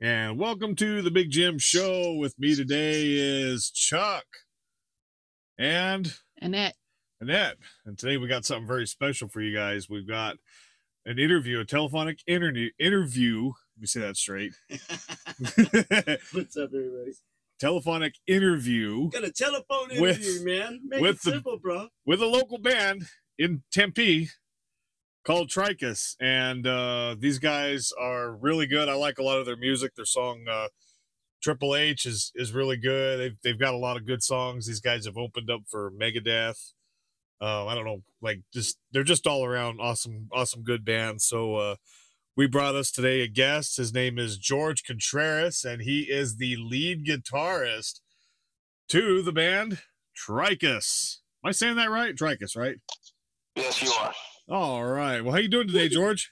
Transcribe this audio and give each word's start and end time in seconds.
And 0.00 0.38
welcome 0.38 0.76
to 0.76 1.02
the 1.02 1.10
Big 1.10 1.30
Jim 1.30 1.58
Show. 1.58 2.14
With 2.14 2.38
me 2.38 2.54
today 2.54 3.14
is 3.14 3.70
Chuck 3.70 4.24
and 5.58 6.14
Annette. 6.40 6.76
Annette. 7.20 7.56
And 7.84 7.98
today 7.98 8.16
we 8.16 8.28
got 8.28 8.44
something 8.44 8.66
very 8.66 8.86
special 8.86 9.28
for 9.28 9.40
you 9.40 9.54
guys. 9.56 9.88
We've 9.90 10.06
got 10.06 10.36
an 11.04 11.18
interview, 11.18 11.58
a 11.58 11.64
telephonic 11.64 12.20
interview. 12.28 12.70
Interview. 12.78 13.46
Let 13.76 13.80
me 13.80 13.86
say 13.86 14.00
that 14.00 14.16
straight. 14.16 14.52
What's 16.32 16.56
up, 16.56 16.70
everybody? 16.74 17.12
telephonic 17.58 18.14
interview 18.28 19.10
Got 19.10 19.24
a 19.24 19.32
telephone 19.32 19.88
With- 20.00 20.20
interview, 20.20 20.44
man. 20.44 20.80
Make 20.86 21.00
with 21.00 21.16
it 21.16 21.22
the- 21.24 21.30
simple, 21.32 21.58
bro. 21.58 21.88
with 22.06 22.22
a 22.22 22.26
local 22.26 22.58
band 22.58 23.02
in 23.36 23.64
Tempe 23.72 24.28
called 25.28 25.50
Tricus. 25.50 26.16
And 26.20 26.66
uh, 26.66 27.14
these 27.18 27.38
guys 27.38 27.92
are 28.00 28.32
really 28.32 28.66
good. 28.66 28.88
I 28.88 28.94
like 28.94 29.18
a 29.18 29.22
lot 29.22 29.38
of 29.38 29.44
their 29.44 29.58
music. 29.58 29.94
Their 29.94 30.06
song 30.06 30.46
uh, 30.50 30.68
Triple 31.42 31.76
H 31.76 32.06
is 32.06 32.32
is 32.34 32.52
really 32.52 32.78
good. 32.78 33.20
They've 33.20 33.38
they've 33.44 33.60
got 33.60 33.74
a 33.74 33.78
lot 33.78 33.98
of 33.98 34.06
good 34.06 34.22
songs. 34.22 34.66
These 34.66 34.80
guys 34.80 35.04
have 35.04 35.18
opened 35.18 35.50
up 35.50 35.60
for 35.68 35.92
Megadeth. 35.92 36.72
Uh, 37.40 37.66
I 37.66 37.74
don't 37.76 37.84
know, 37.84 38.02
like 38.20 38.40
just 38.52 38.78
they're 38.90 39.04
just 39.04 39.26
all 39.26 39.44
around 39.44 39.78
awesome, 39.80 40.28
awesome, 40.32 40.64
good 40.64 40.84
band. 40.84 41.22
So 41.22 41.56
uh, 41.56 41.76
we 42.36 42.48
brought 42.48 42.74
us 42.74 42.90
today 42.90 43.20
a 43.20 43.28
guest. 43.28 43.76
His 43.76 43.92
name 43.92 44.18
is 44.18 44.38
George 44.38 44.82
Contreras, 44.82 45.64
and 45.64 45.82
he 45.82 46.00
is 46.10 46.38
the 46.38 46.56
lead 46.56 47.06
guitarist 47.06 48.00
to 48.88 49.22
the 49.22 49.32
band 49.32 49.82
Tricus. 50.16 51.18
Am 51.44 51.50
I 51.50 51.52
saying 51.52 51.76
that 51.76 51.90
right? 51.90 52.16
Tricus, 52.16 52.56
right? 52.56 52.78
Yes, 53.54 53.82
you 53.82 53.92
are. 53.92 54.12
All 54.48 54.84
right. 54.84 55.20
Well, 55.22 55.32
how 55.32 55.38
you 55.40 55.48
doing 55.48 55.66
today, 55.68 55.88
George? 55.90 56.30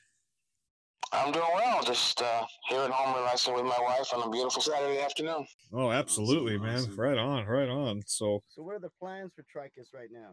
I'm 1.13 1.33
doing 1.33 1.45
well. 1.55 1.83
Just 1.83 2.21
uh, 2.21 2.45
here 2.69 2.81
at 2.81 2.91
home 2.91 3.15
relaxing 3.17 3.55
with 3.55 3.65
my 3.65 3.79
wife 3.81 4.13
on 4.15 4.27
a 4.27 4.31
beautiful 4.31 4.61
Saturday 4.61 5.01
afternoon. 5.01 5.47
Oh, 5.73 5.91
absolutely, 5.93 6.55
Awesome, 6.57 6.67
man. 6.67 6.77
awesome. 6.79 6.97
Right 7.01 7.19
on, 7.19 7.47
right 7.47 7.69
on. 7.69 8.03
So, 8.07 8.43
So, 8.49 8.63
what 8.63 8.75
are 8.75 8.81
the 8.81 8.91
plans 9.01 9.33
for 9.35 9.43
Tricus 9.43 9.93
right 9.95 10.09
now? 10.11 10.31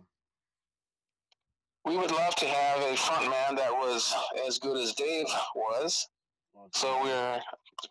We 1.85 1.97
would 1.97 2.11
love 2.11 2.35
to 2.35 2.45
have 2.45 2.81
a 2.81 2.95
front 2.95 3.29
man 3.29 3.55
that 3.55 3.71
was 3.71 4.13
as 4.47 4.57
good 4.57 4.77
as 4.77 4.93
Dave 4.93 5.25
was. 5.55 6.07
So 6.71 6.97
we're 7.03 7.41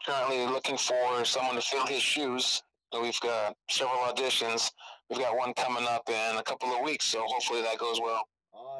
currently 0.06 0.46
looking 0.46 0.78
for 0.78 1.24
someone 1.24 1.56
to 1.56 1.60
fill 1.60 1.84
his 1.86 2.00
shoes. 2.02 2.62
And 2.92 3.02
We've 3.02 3.20
got 3.20 3.54
several 3.70 3.98
auditions. 3.98 4.70
We've 5.10 5.18
got 5.18 5.36
one 5.36 5.52
coming 5.54 5.84
up 5.84 6.08
in 6.08 6.36
a 6.38 6.42
couple 6.42 6.70
of 6.74 6.82
weeks, 6.82 7.04
so 7.04 7.22
hopefully 7.26 7.60
that 7.62 7.76
goes 7.78 8.00
well. 8.00 8.22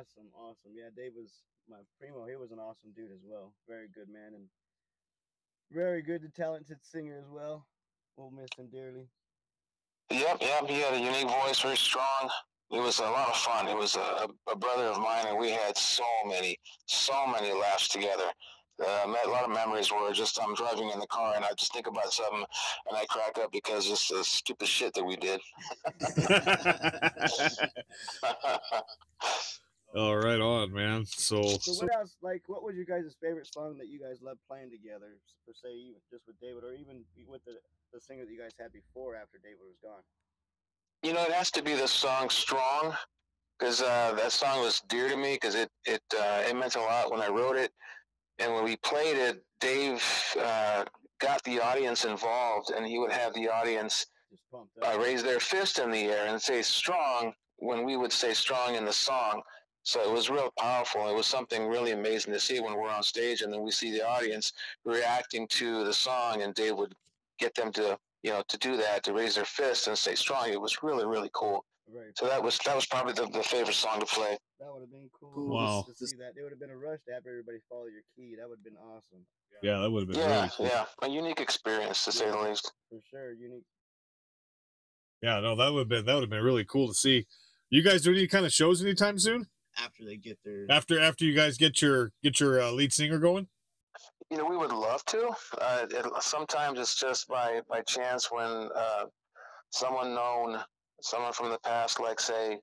Awesome, 0.03 0.31
awesome. 0.34 0.72
Yeah, 0.75 0.91
Dave 0.97 1.12
was 1.14 1.31
my 1.70 1.77
primo. 1.97 2.27
He 2.27 2.34
was 2.34 2.50
an 2.50 2.58
awesome 2.58 2.91
dude 2.97 3.12
as 3.12 3.22
well. 3.25 3.53
Very 3.69 3.86
good 3.95 4.08
man 4.08 4.34
and 4.34 4.48
very 5.70 6.03
good, 6.03 6.28
talented 6.34 6.78
singer 6.83 7.19
as 7.19 7.31
well. 7.31 7.69
We'll 8.17 8.33
miss 8.33 8.48
him 8.58 8.67
dearly. 8.67 9.06
Yep, 10.11 10.39
yep. 10.41 10.69
He 10.69 10.80
had 10.80 10.95
a 10.95 10.98
unique 10.98 11.30
voice, 11.30 11.61
very 11.61 11.77
strong. 11.77 12.28
It 12.73 12.80
was 12.80 12.98
a 12.98 13.05
lot 13.05 13.28
of 13.28 13.36
fun. 13.36 13.69
It 13.69 13.77
was 13.77 13.95
a, 13.95 14.27
a 14.50 14.56
brother 14.56 14.86
of 14.86 14.98
mine, 14.98 15.27
and 15.28 15.39
we 15.39 15.50
had 15.50 15.77
so 15.77 16.03
many, 16.27 16.58
so 16.86 17.25
many 17.28 17.53
laughs 17.53 17.86
together. 17.86 18.33
Uh, 18.84 19.14
a 19.25 19.30
lot 19.30 19.45
of 19.45 19.50
memories 19.50 19.92
where 19.92 20.12
just 20.12 20.41
I'm 20.42 20.56
driving 20.56 20.91
in 20.91 20.98
the 20.98 21.06
car 21.06 21.34
and 21.36 21.45
I 21.45 21.50
just 21.56 21.73
think 21.73 21.86
about 21.86 22.12
something 22.12 22.45
and 22.89 22.97
I 22.97 23.05
crack 23.05 23.39
up 23.39 23.53
because 23.53 23.89
it's 23.89 24.08
the 24.08 24.25
stupid 24.25 24.67
shit 24.67 24.92
that 24.95 25.05
we 25.05 25.14
did. 25.14 25.41
all 29.95 30.17
right 30.17 30.41
on, 30.41 30.73
man. 30.73 31.05
So, 31.07 31.43
So, 31.61 31.73
what 31.75 31.95
else? 31.95 32.17
Like, 32.23 32.43
what 32.47 32.62
was 32.65 32.75
your 32.77 32.85
guys' 32.85 33.15
favorite 33.21 33.47
song 33.53 33.77
that 33.79 33.89
you 33.89 34.01
guys 34.01 34.23
loved 34.23 34.41
playing 34.48 34.71
together? 34.71 35.19
Per 35.47 35.53
se, 35.55 35.69
even 35.73 36.01
just 36.11 36.27
with 36.27 36.41
David, 36.41 36.65
or 36.65 36.75
even 36.75 37.05
with 37.27 37.45
the 37.45 37.55
the 37.93 38.01
singer 38.01 38.25
that 38.25 38.33
you 38.33 38.41
guys 38.41 38.53
had 38.59 38.73
before 38.73 39.15
after 39.17 39.39
David 39.43 39.59
was 39.61 39.77
gone. 39.83 40.03
you 41.03 41.13
know, 41.13 41.23
it 41.25 41.33
has 41.33 41.51
to 41.53 41.63
be 41.63 41.75
the 41.75 41.89
song 41.89 42.31
"Strong" 42.31 42.95
because 43.58 43.83
uh, 43.83 44.14
that 44.17 44.33
song 44.33 44.61
was 44.61 44.81
dear 44.89 45.08
to 45.08 45.17
me 45.17 45.35
because 45.35 45.55
it 45.55 45.70
it 45.86 46.02
uh, 46.19 46.42
it 46.48 46.57
meant 46.57 46.77
a 46.77 46.81
lot 46.81 47.11
when 47.11 47.20
I 47.20 47.29
wrote 47.29 47.57
it, 47.57 47.73
and 48.39 48.55
when 48.55 48.64
we 48.64 48.77
played 48.77 49.17
it, 49.17 49.42
Dave 49.61 50.02
uh, 50.41 50.85
got 51.20 51.42
the 51.45 51.61
audience 51.61 52.05
involved, 52.05 52.70
and 52.70 52.86
he 52.86 52.98
would 52.98 53.13
have 53.13 53.35
the 53.35 53.48
audience 53.48 54.07
uh, 54.55 54.98
raise 54.98 55.23
their 55.23 55.41
fist 55.41 55.79
in 55.79 55.91
the 55.91 56.05
air 56.05 56.27
and 56.29 56.41
say 56.41 56.63
strong 56.63 57.33
when 57.58 57.85
we 57.85 57.97
would 57.97 58.13
say 58.13 58.33
strong 58.35 58.75
in 58.75 58.85
the 58.85 58.92
song. 58.92 59.42
So 59.85 60.01
it 60.01 60.13
was 60.13 60.31
real 60.31 60.51
powerful. 60.59 61.09
It 61.09 61.15
was 61.15 61.27
something 61.27 61.67
really 61.67 61.91
amazing 61.93 62.33
to 62.33 62.41
see 62.41 62.61
when 62.61 62.75
we're 62.77 62.89
on 62.91 63.03
stage 63.03 63.43
and 63.43 63.53
then 63.53 63.63
we 63.63 63.70
see 63.70 63.91
the 63.91 64.07
audience 64.07 64.53
reacting 64.85 65.48
to 65.48 65.85
the 65.85 65.93
song 65.93 66.43
and 66.43 66.55
Dave 66.55 66.77
would 66.77 66.95
get 67.39 67.55
them 67.55 67.73
to, 67.73 67.98
you 68.23 68.31
know, 68.31 68.43
to 68.48 68.59
do 68.59 68.77
that, 68.77 69.03
to 69.05 69.13
raise 69.13 69.35
their 69.35 69.45
fists 69.45 69.89
and 69.89 69.98
stay 69.98 70.15
strong. 70.15 70.51
It 70.51 70.61
was 70.61 70.83
really, 70.83 71.05
really 71.05 71.31
cool. 71.35 71.65
Very 71.93 72.13
So 72.17 72.27
that 72.27 72.41
was 72.43 72.59
that 72.65 72.77
was 72.77 72.87
probably 72.87 73.13
the, 73.13 73.27
the 73.27 73.43
favorite 73.43 73.75
song 73.75 73.98
to 74.01 74.07
play. 74.07 74.39
That 74.61 74.73
would 74.73 74.83
have 74.83 74.91
been 74.91 75.11
cool. 75.19 75.33
Cool. 75.35 75.55
Wow. 75.57 75.85
To 75.89 76.07
see 76.07 76.17
that, 76.17 76.33
it 76.39 76.43
would 76.43 76.53
have 76.53 76.61
been 76.61 76.70
a 76.70 76.77
rush 76.77 77.01
to 77.09 77.14
have 77.14 77.25
everybody 77.27 77.59
follow 77.69 77.87
your 77.87 78.03
key. 78.14 78.37
That 78.39 78.49
would 78.49 78.59
have 78.59 78.64
been 78.64 78.77
awesome. 78.77 79.27
yeah, 79.63 79.81
that 79.81 79.91
would 79.91 80.03
have 80.03 80.09
been 80.09 80.19
Yeah, 80.20 80.37
really 80.37 80.51
cool. 80.57 80.67
yeah. 80.67 80.87
A 81.03 81.11
unique 81.11 81.41
experience 81.41 82.05
to 82.05 82.13
say 82.13 82.31
the 82.31 82.39
least. 82.39 82.73
For 82.89 83.01
sure, 83.11 83.33
unique. 83.33 83.64
Yeah, 85.23 85.41
no, 85.41 85.57
that 85.57 85.73
would 85.73 85.81
have 85.81 85.89
been 85.89 86.05
that 86.07 86.14
would 86.14 86.23
have 86.23 86.31
been 86.31 86.45
really 86.45 86.64
cool 86.64 86.87
to 86.89 86.95
see. 86.95 87.27
You 87.69 87.83
guys 87.83 88.03
do 88.03 88.13
any 88.13 88.29
kind 88.29 88.47
of 88.47 88.53
shows 88.53 88.81
anytime 88.83 89.19
soon? 89.19 89.47
After 89.78 90.05
they 90.05 90.16
get 90.16 90.38
their 90.44 90.66
After 90.70 91.00
after 91.00 91.24
you 91.24 91.34
guys 91.34 91.56
get 91.56 91.80
your 91.80 92.12
get 92.22 92.40
your 92.40 92.60
uh, 92.60 92.70
lead 92.70 92.92
singer 92.92 93.18
going? 93.18 93.48
You 94.30 94.38
know, 94.38 94.46
we 94.46 94.56
would 94.56 94.72
love 94.72 95.05
to. 95.06 95.30
Uh, 95.60 95.86
it, 95.90 96.06
sometimes 96.20 96.78
it's 96.78 96.98
just 96.98 97.28
by 97.28 97.60
by 97.68 97.83
chance 97.83 98.30
when 98.30 98.68
uh, 98.74 99.05
someone 99.70 100.14
known, 100.14 100.58
someone 101.00 101.33
from 101.33 101.50
the 101.50 101.58
past, 101.58 102.00
like 102.00 102.20
say, 102.20 102.58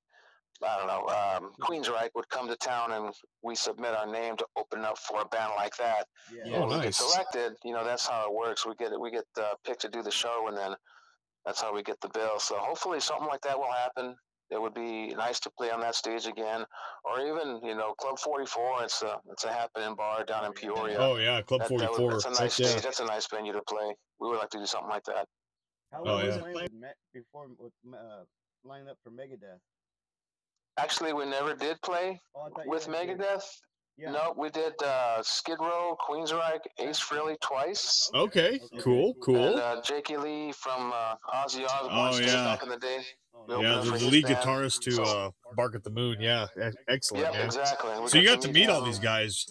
I 0.63 0.77
don't 0.77 0.87
know, 0.87 1.07
um, 1.07 1.51
Queensryche 1.61 2.09
would 2.15 2.27
come 2.29 2.47
to 2.47 2.55
town 2.55 2.91
and 2.91 3.13
we 3.43 3.55
submit 3.55 3.93
our 3.95 4.07
name 4.07 4.35
to 4.37 4.45
open 4.57 4.83
up 4.83 4.97
for 4.97 5.21
a 5.21 5.25
band 5.25 5.53
like 5.55 5.75
that. 5.77 6.05
yeah. 6.33 6.57
Oh, 6.57 6.63
and 6.63 6.71
we 6.71 6.81
get 6.81 6.95
selected. 6.95 7.53
You 7.63 7.73
know, 7.73 7.83
that's 7.83 8.07
how 8.07 8.27
it 8.27 8.33
works. 8.33 8.65
We 8.65 8.75
get 8.75 8.99
we 8.99 9.11
get 9.11 9.25
uh, 9.39 9.53
picked 9.65 9.81
to 9.81 9.89
do 9.89 10.01
the 10.01 10.11
show, 10.11 10.47
and 10.47 10.57
then 10.57 10.75
that's 11.45 11.61
how 11.61 11.73
we 11.73 11.83
get 11.83 11.99
the 12.01 12.09
bill. 12.09 12.39
So 12.39 12.57
hopefully, 12.57 12.99
something 12.99 13.27
like 13.27 13.41
that 13.41 13.57
will 13.57 13.71
happen. 13.71 14.15
It 14.51 14.59
would 14.61 14.73
be 14.73 15.09
nice 15.09 15.39
to 15.41 15.51
play 15.51 15.71
on 15.71 15.81
that 15.81 15.95
stage 15.95 16.25
again, 16.25 16.65
or 17.05 17.19
even 17.21 17.61
you 17.63 17.75
know, 17.75 17.93
Club 17.93 18.17
Forty 18.19 18.45
Four. 18.45 18.83
It's 18.83 19.01
a 19.03 19.17
it's 19.31 19.43
a 19.43 19.51
happening 19.53 19.95
bar 19.95 20.23
down 20.25 20.45
in 20.45 20.53
Peoria. 20.53 20.97
Oh 20.99 21.17
yeah, 21.17 21.41
Club 21.41 21.63
Forty 21.67 21.85
Four. 21.85 22.11
That. 22.11 22.23
That's 22.23 22.39
a 22.39 22.43
nice 22.43 22.57
Heck 22.57 22.65
yeah. 22.65 22.71
stage. 22.71 22.83
That's 22.83 22.99
a 22.99 23.05
nice 23.05 23.27
venue 23.27 23.53
to 23.53 23.61
play. 23.67 23.95
We 24.19 24.29
would 24.29 24.37
like 24.37 24.49
to 24.51 24.59
do 24.59 24.65
something 24.65 24.89
like 24.89 25.03
that. 25.05 25.27
How 25.91 26.01
Oh, 26.01 26.05
long 26.05 26.25
was 26.25 26.37
yeah. 26.37 26.61
it 26.63 26.73
met 26.73 26.95
before 27.13 27.47
with 27.57 27.73
uh, 27.93 28.23
lining 28.63 28.89
up 28.89 28.97
for 29.03 29.11
Megadeth? 29.11 29.59
Actually, 30.77 31.13
we 31.13 31.25
never 31.25 31.55
did 31.55 31.81
play 31.81 32.21
Oh, 32.35 32.41
I 32.41 32.49
thought 32.49 32.65
you 32.65 32.71
with 32.71 32.87
guys 32.87 33.05
did. 33.05 33.19
Megadeth. 33.19 33.43
Yeah. 33.99 34.11
No, 34.11 34.33
we 34.37 34.49
did 34.49 34.73
uh, 34.81 35.21
Skid 35.21 35.57
Row, 35.59 35.97
Queensryche, 36.07 36.61
Ace 36.79 36.99
Frehley 37.01 37.35
twice, 37.41 38.09
Okay, 38.15 38.55
Okay, 38.55 38.59
cool, 38.79 39.13
cool. 39.15 39.35
cool. 39.35 39.47
and 39.47 39.59
uh, 39.59 39.81
Jakey 39.81 40.15
Lee 40.15 40.53
from 40.53 40.93
uh, 40.95 41.15
Ozzy 41.33 41.65
Osbourne 41.65 41.89
Oh, 41.91 42.17
yeah. 42.19 42.43
back 42.45 42.63
in 42.63 42.69
the 42.69 42.77
day. 42.77 42.99
Oh, 43.35 43.45
Yeah, 43.49 43.59
yeah, 43.61 43.75
the, 43.79 43.83
for 43.85 43.97
the 43.97 44.03
his 44.05 44.11
lead 44.13 44.23
band. 44.25 44.37
guitarist 44.37 44.79
to 44.83 45.01
uh, 45.03 45.31
Bark 45.57 45.75
at 45.75 45.83
the 45.83 45.89
Moon. 45.89 46.17
Yeah, 46.21 46.47
excellent, 46.87 47.25
Yep, 47.25 47.33
man. 47.33 47.45
exactly. 47.45 47.99
We 47.99 48.07
So 48.07 48.17
you 48.19 48.27
got 48.27 48.41
to 48.41 48.51
meet 48.53 48.69
all 48.69 48.79
them. 48.81 48.89
these 48.89 48.99
guys. 48.99 49.45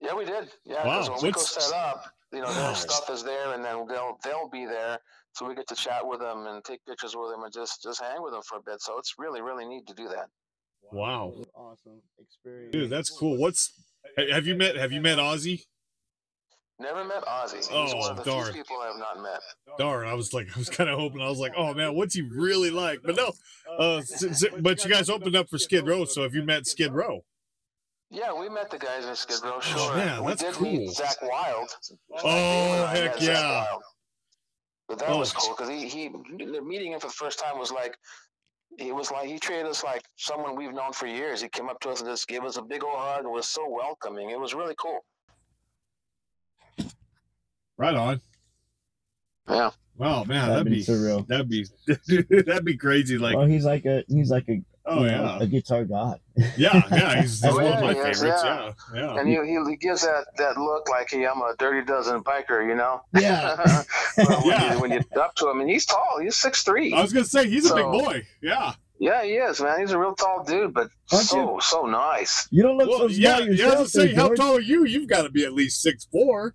Yeah, 0.00 0.14
we 0.14 0.24
did. 0.24 0.48
Yeah, 0.64 0.86
Wow, 0.86 1.00
because 1.02 1.10
when 1.10 1.28
we 1.28 1.32
go 1.32 1.40
set 1.40 1.74
up, 1.74 2.04
you 2.32 2.40
know, 2.40 2.46
Wow. 2.46 2.66
their 2.68 2.74
stuff 2.76 3.10
is 3.10 3.22
there, 3.22 3.52
and 3.52 3.62
then 3.62 3.86
they'll 3.86 4.16
they'll 4.24 4.48
be 4.48 4.64
there, 4.64 4.98
so 5.34 5.46
we 5.46 5.54
get 5.54 5.68
to 5.68 5.74
chat 5.74 6.06
with 6.06 6.20
them 6.20 6.46
and 6.46 6.64
take 6.64 6.80
pictures 6.86 7.14
with 7.14 7.30
them 7.30 7.42
and 7.42 7.52
just 7.52 7.82
just 7.82 8.00
hang 8.00 8.22
with 8.22 8.32
them 8.32 8.40
for 8.48 8.56
a 8.56 8.62
bit. 8.62 8.80
So 8.80 8.96
it's 8.98 9.16
really 9.18 9.42
really 9.42 9.66
neat 9.66 9.86
to 9.88 9.94
do 9.94 10.08
that. 10.08 10.28
Wow. 10.92 11.32
That 11.36 11.46
Awesome 11.54 12.00
experience. 12.18 12.72
Dude, 12.72 12.90
that's 12.90 13.10
cool. 13.10 13.36
What's 13.36 13.72
have 14.16 14.46
you 14.46 14.54
met 14.56 14.76
have 14.76 14.92
you 14.92 15.00
met 15.00 15.18
Ozzy? 15.18 15.62
Never 16.78 17.04
met 17.04 17.22
Ozzy. 17.26 17.56
He's 17.56 17.68
Oh, 17.70 17.94
one 17.96 18.10
of 18.12 18.16
the 18.16 18.24
darn. 18.24 18.52
few 18.52 18.62
people 18.62 18.78
I 18.82 18.86
have 18.86 18.96
not 18.96 19.20
met. 19.22 19.40
Darn, 19.78 20.08
I 20.08 20.14
was 20.14 20.32
like, 20.32 20.48
I 20.54 20.58
was 20.58 20.70
kind 20.70 20.88
of 20.88 20.98
hoping. 20.98 21.20
I 21.20 21.28
was 21.28 21.38
like, 21.38 21.52
oh 21.56 21.74
man, 21.74 21.94
what's 21.94 22.14
he 22.14 22.22
really 22.22 22.70
like? 22.70 23.00
But 23.04 23.16
no, 23.16 23.32
uh, 23.78 23.96
s- 23.98 24.24
s- 24.24 24.44
but 24.60 24.82
you 24.84 24.90
guys 24.90 25.10
opened 25.10 25.36
up 25.36 25.48
for 25.50 25.58
Skid 25.58 25.86
Row, 25.86 26.06
so 26.06 26.22
have 26.22 26.34
you 26.34 26.42
met 26.42 26.66
Skid 26.66 26.92
Row? 26.92 27.20
Yeah, 28.10 28.32
we 28.32 28.48
met 28.48 28.70
the 28.70 28.78
guys 28.78 29.04
in 29.04 29.14
Skid 29.14 29.38
Row. 29.44 29.60
Sure, 29.60 29.78
Oh, 29.78 29.94
man, 29.96 30.24
we 30.24 30.28
that's 30.32 30.42
did 30.42 30.54
cool. 30.54 30.72
meet 30.72 30.88
Zakk 30.96 31.16
Wylde. 31.22 31.68
Oh, 32.12 32.24
David 32.24 32.26
and 32.26 32.84
I 32.84 32.96
heck 32.96 33.20
yeah. 33.20 33.66
But 34.88 34.98
that 35.00 35.08
Oh. 35.10 35.18
was 35.18 35.32
cool 35.32 35.54
because 35.54 35.68
he 35.68 35.86
he 35.88 36.08
meeting 36.08 36.92
him 36.92 36.98
for 37.00 37.06
the 37.08 37.12
first 37.12 37.38
time 37.38 37.58
was 37.58 37.70
like. 37.70 37.96
He 38.80 38.92
was 38.92 39.10
like 39.10 39.28
he 39.28 39.38
treated 39.38 39.66
us 39.66 39.84
like 39.84 40.02
someone 40.16 40.56
we've 40.56 40.72
known 40.72 40.92
for 40.92 41.06
years. 41.06 41.42
He 41.42 41.48
came 41.50 41.68
up 41.68 41.78
to 41.80 41.90
us 41.90 42.00
and 42.00 42.08
just 42.08 42.26
gave 42.26 42.44
us 42.44 42.56
a 42.56 42.62
big 42.62 42.82
old 42.82 42.96
hug 42.96 43.24
and 43.24 43.30
was 43.32 43.46
so 43.46 43.68
welcoming. 43.68 44.30
It 44.30 44.40
was 44.40 44.54
really 44.54 44.74
cool. 44.78 45.04
Right 47.76 47.94
on. 47.94 48.20
Yeah. 49.48 49.70
Wow, 49.96 50.24
man, 50.24 50.48
That'd 50.48 50.54
that'd, 50.66 50.72
be 50.72 50.78
be 50.78 50.84
surreal. 50.84 51.26
That'd 51.26 51.48
be 51.50 51.66
that'd 52.46 52.64
be 52.64 52.76
crazy. 52.76 53.18
Like, 53.18 53.36
well, 53.36 53.46
he's 53.46 53.66
like 53.66 53.84
a 53.84 54.02
he's 54.08 54.30
like 54.30 54.48
a, 54.48 54.62
Oh 54.86 55.04
you 55.04 55.10
know, 55.10 55.36
yeah, 55.38 55.42
a 55.42 55.46
guitar 55.46 55.84
god. 55.84 56.20
yeah, 56.56 56.82
yeah. 56.90 57.20
He's, 57.20 57.42
he's 57.42 57.44
Oh, 57.44 57.56
one 57.56 57.66
of 57.66 57.80
my 57.80 57.90
oh, 57.90 58.04
he 58.04 58.10
is, 58.10 58.20
favorites. 58.20 58.42
yeah. 58.44 58.72
Yeah, 58.94 59.00
yeah. 59.14 59.20
And 59.20 59.28
he, 59.28 59.70
he 59.70 59.76
gives 59.76 60.00
that, 60.02 60.24
that 60.38 60.56
look 60.56 60.88
like 60.88 61.10
hey, 61.10 61.26
I'm 61.26 61.42
a 61.42 61.54
dirty 61.58 61.84
dozen 61.84 62.22
biker, 62.24 62.66
you 62.66 62.74
know. 62.76 63.02
Yeah. 63.18 63.82
Well, 64.16 64.40
when, 64.42 64.46
Yeah. 64.46 64.74
you, 64.74 64.80
when 64.80 64.90
you 64.92 65.00
up 65.20 65.34
to 65.36 65.48
him, 65.50 65.60
and 65.60 65.68
he's 65.70 65.86
tall. 65.86 66.18
He's 66.22 66.36
six 66.36 66.62
three. 66.62 66.92
I 66.92 67.02
was 67.02 67.12
gonna 67.12 67.24
say 67.24 67.48
he's 67.48 67.70
a 67.70 67.74
big 67.74 67.84
boy. 67.84 68.26
Yeah. 68.42 68.74
Yeah, 68.98 69.22
he 69.24 69.30
is, 69.32 69.60
man. 69.62 69.80
He's 69.80 69.92
a 69.92 69.98
real 69.98 70.14
tall 70.14 70.44
dude, 70.44 70.74
but 70.74 70.88
Aren't 71.10 71.24
so 71.26 71.58
so 71.60 71.86
nice. 71.86 72.46
You 72.50 72.62
don't 72.62 72.76
look 72.76 72.88
Well, 72.90 72.98
so 72.98 73.06
yeah, 73.06 73.36
small 73.36 73.40
yeah. 73.40 73.44
I 73.46 73.48
yourself. 73.48 73.68
was 73.70 73.76
gonna 73.76 73.88
say, 73.88 74.06
there, 74.08 74.16
how 74.22 74.26
George. 74.28 74.38
tall 74.38 74.56
are 74.56 74.60
you? 74.60 74.84
You've 74.84 75.08
got 75.08 75.22
to 75.22 75.30
be 75.30 75.44
at 75.44 75.54
least 75.54 75.80
six 75.80 76.04
four. 76.12 76.54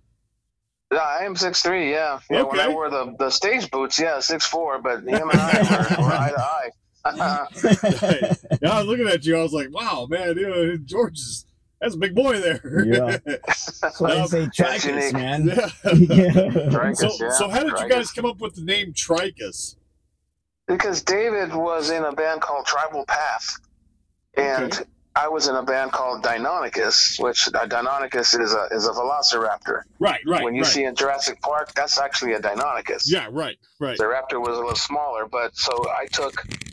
Yeah, 0.92 0.98
I 1.00 1.24
am 1.24 1.34
six 1.34 1.62
three. 1.62 1.90
Yeah, 1.90 2.20
yeah. 2.30 2.42
When 2.42 2.60
I 2.60 2.68
wore 2.68 2.88
the, 2.88 3.16
the 3.18 3.30
stage 3.30 3.68
boots, 3.72 3.98
yeah, 3.98 4.20
six 4.20 4.46
four. 4.46 4.80
But 4.80 5.00
him 5.08 5.28
and 5.28 5.40
I 5.40 5.96
were, 5.98 6.04
were 6.04 6.12
eye 6.12 6.30
to 6.30 6.40
eye. 6.40 6.70
yeah, 8.62 8.72
I 8.72 8.78
was 8.78 8.86
looking 8.86 9.08
at 9.08 9.24
you. 9.24 9.36
I 9.36 9.42
was 9.42 9.52
like, 9.52 9.68
wow, 9.72 10.06
man, 10.08 10.36
you 10.36 10.48
know, 10.48 10.76
George 10.76 11.18
is 11.18 11.44
that's 11.80 11.94
a 11.94 11.98
big 11.98 12.14
boy 12.14 12.40
there. 12.40 12.84
Yeah. 12.86 13.18
That's 13.82 14.00
why 14.00 14.18
I 14.18 14.26
say 14.26 14.46
Tricus, 14.46 15.12
man. 15.12 15.46
yeah. 15.48 15.62
yeah. 15.84 16.32
Tricus, 16.70 16.96
So, 16.96 17.24
yeah, 17.24 17.30
so 17.30 17.48
how 17.48 17.62
did 17.62 17.78
you 17.78 17.88
guys 17.88 18.10
come 18.10 18.24
up 18.24 18.40
with 18.40 18.54
the 18.54 18.62
name 18.62 18.92
Tricus? 18.92 19.76
Because 20.66 21.02
David 21.02 21.54
was 21.54 21.90
in 21.90 22.02
a 22.04 22.12
band 22.12 22.40
called 22.40 22.66
Tribal 22.66 23.04
Path, 23.06 23.58
and 24.36 24.72
Okay. 24.72 24.84
I 25.14 25.28
was 25.28 25.48
in 25.48 25.54
a 25.54 25.62
band 25.62 25.92
called 25.92 26.22
Deinonychus, 26.24 27.22
which 27.22 27.48
uh, 27.48 27.66
Deinonychus 27.66 28.38
is 28.38 28.52
a 28.52 28.68
is 28.72 28.86
a 28.86 28.90
velociraptor. 28.90 29.82
Right, 29.98 30.20
right, 30.26 30.42
when 30.44 30.54
you 30.54 30.62
right. 30.62 30.70
see 30.70 30.84
in 30.84 30.94
Jurassic 30.94 31.40
Park, 31.40 31.72
that's 31.74 31.98
actually 31.98 32.32
a 32.34 32.40
Deinonychus. 32.40 33.04
yeah, 33.06 33.28
right, 33.30 33.56
right. 33.80 33.96
The 33.96 34.04
raptor 34.04 34.40
was 34.40 34.58
a 34.58 34.60
little 34.60 34.74
smaller, 34.74 35.26
but 35.26 35.56
so 35.56 35.72
I 35.96 36.06
took 36.06 36.42
the 36.42 36.65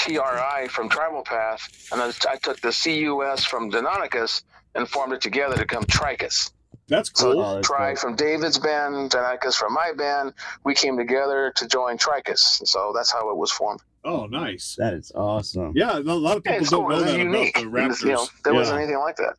TRI 0.00 0.68
from 0.68 0.88
Tribal 0.88 1.22
Path, 1.22 1.88
and 1.92 2.00
then 2.00 2.12
I 2.28 2.36
took 2.36 2.60
the 2.60 2.68
CUS 2.72 3.44
from 3.44 3.70
Deinonychus 3.70 4.42
and 4.74 4.88
formed 4.88 5.12
it 5.12 5.20
together 5.20 5.54
to 5.54 5.60
become 5.60 5.84
Tricus. 5.84 6.50
That's 6.88 7.10
So 7.14 7.32
cool. 7.32 7.42
Oh, 7.42 7.54
that's 7.56 7.66
Tri 7.66 7.90
dope. 7.90 7.98
from 7.98 8.16
David's 8.16 8.58
band, 8.58 9.10
Deinonychus 9.10 9.54
from 9.54 9.74
my 9.74 9.92
band, 9.96 10.32
we 10.64 10.74
came 10.74 10.96
together 10.96 11.52
to 11.56 11.68
join 11.68 11.98
Tricus. 11.98 12.66
So 12.66 12.92
that's 12.94 13.12
how 13.12 13.30
it 13.30 13.36
was 13.36 13.52
formed. 13.52 13.80
Oh, 14.04 14.26
nice. 14.26 14.74
That 14.78 14.94
is 14.94 15.12
awesome. 15.14 15.72
Yeah, 15.76 15.98
a 15.98 16.00
lot 16.00 16.38
of 16.38 16.42
people 16.44 16.60
it's 16.60 16.70
don't 16.70 16.88
cool. 16.88 16.98
know 16.98 17.04
that 17.04 17.18
unique. 17.18 17.56
about 17.58 17.70
the 17.70 17.78
Raptors. 17.78 18.02
You 18.02 18.12
know, 18.12 18.26
there 18.44 18.52
yeah. 18.54 18.58
wasn't 18.58 18.78
anything 18.78 18.98
like 18.98 19.16
that. 19.16 19.34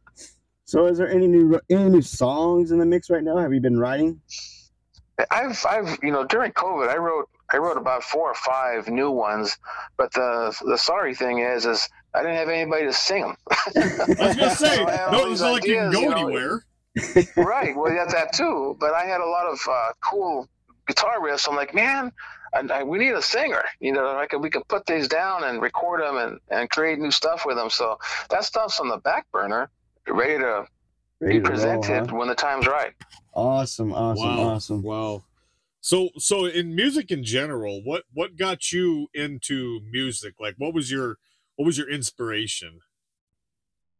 So, 0.66 0.86
is 0.86 0.98
there 0.98 1.10
any 1.10 1.28
new 1.28 1.60
any 1.69 1.90
new 1.90 2.02
songs 2.02 2.72
in 2.72 2.78
the 2.78 2.86
mix 2.86 3.10
right 3.10 3.24
now? 3.24 3.38
Have 3.38 3.52
you 3.54 3.60
been 3.60 3.78
writing? 3.78 4.22
I've, 5.30 5.64
I've, 5.69 5.98
you 6.02 6.12
know, 6.12 6.24
during 6.25 6.52
COVID, 6.54 6.90
I 6.90 6.98
wrote, 6.98 7.28
I 7.53 7.57
wrote 7.57 7.77
about 7.77 8.03
four 8.03 8.30
or 8.30 8.36
five 8.36 8.88
new 8.88 9.12
ones. 9.12 9.57
But 9.98 10.13
the, 10.13 10.56
the 10.65 10.77
sorry 10.77 11.13
thing 11.15 11.39
is, 11.39 11.65
is 11.65 11.88
I 12.13 12.21
didn't 12.21 12.38
have 12.38 12.50
anybody 12.50 12.86
to 12.86 12.94
sing 12.94 13.21
them. 13.24 13.36
I 13.75 14.15
was 14.19 14.36
gonna 14.36 14.56
say, 14.56 14.83
I 14.86 14.92
had 14.92 15.07
all 15.07 15.12
no, 15.12 15.25
these 15.25 15.33
it's 15.33 15.42
not 15.42 15.53
like 15.53 15.65
you 15.65 15.75
can 15.75 15.92
go 15.92 16.01
you 16.01 16.09
know. 16.09 16.18
anywhere. 16.18 16.65
right. 17.38 17.75
Well, 17.75 17.94
yeah, 17.94 18.06
that 18.06 18.33
too. 18.33 18.75
But 18.80 18.94
I 18.94 19.06
had 19.06 19.21
a 19.21 19.25
lot 19.25 19.48
of 19.48 19.59
uh, 19.69 19.92
cool 20.01 20.48
guitar 20.88 21.19
riffs. 21.19 21.48
I'm 21.48 21.56
like, 21.56 21.74
man, 21.74 22.12
I, 22.53 22.59
I, 22.71 22.83
we 22.83 22.98
need 22.98 23.13
a 23.13 23.21
singer. 23.21 23.63
You 23.80 23.94
know, 23.94 24.18
I 24.18 24.25
could, 24.27 24.42
we 24.42 24.50
could 24.50 24.68
put 24.68 24.86
these 24.86 25.07
down 25.07 25.44
and 25.44 25.62
record 25.62 26.01
them 26.01 26.18
and, 26.18 26.39
and 26.50 26.69
create 26.69 27.00
new 27.00 27.12
stuff 27.12 27.45
with 27.45 27.56
them. 27.56 27.69
So 27.69 27.97
that 28.30 28.44
stuff's 28.44 28.80
on 28.80 28.89
the 28.89 28.97
back 28.97 29.25
burner, 29.31 29.69
ready 30.07 30.38
to 30.39 30.65
Ready 31.21 31.38
be 31.38 31.44
to 31.44 31.50
roll, 31.50 31.51
presented 31.51 32.09
huh? 32.09 32.15
when 32.15 32.27
the 32.27 32.36
time's 32.36 32.68
right. 32.68 32.94
Awesome, 33.33 33.94
awesome, 33.94 34.25
wow, 34.25 34.39
awesome. 34.50 34.81
wow. 34.81 35.24
So, 35.81 36.10
so 36.18 36.45
in 36.45 36.75
music 36.75 37.12
in 37.12 37.24
general, 37.24 37.81
what 37.83 38.04
what 38.13 38.38
got 38.38 38.72
you 38.72 39.07
into 39.13 39.81
music? 39.89 40.36
Like, 40.39 40.56
what 40.57 40.74
was 40.74 40.92
your 40.92 41.18
what 41.56 41.66
was 41.66 41.78
your 41.78 41.89
inspiration? 41.89 42.80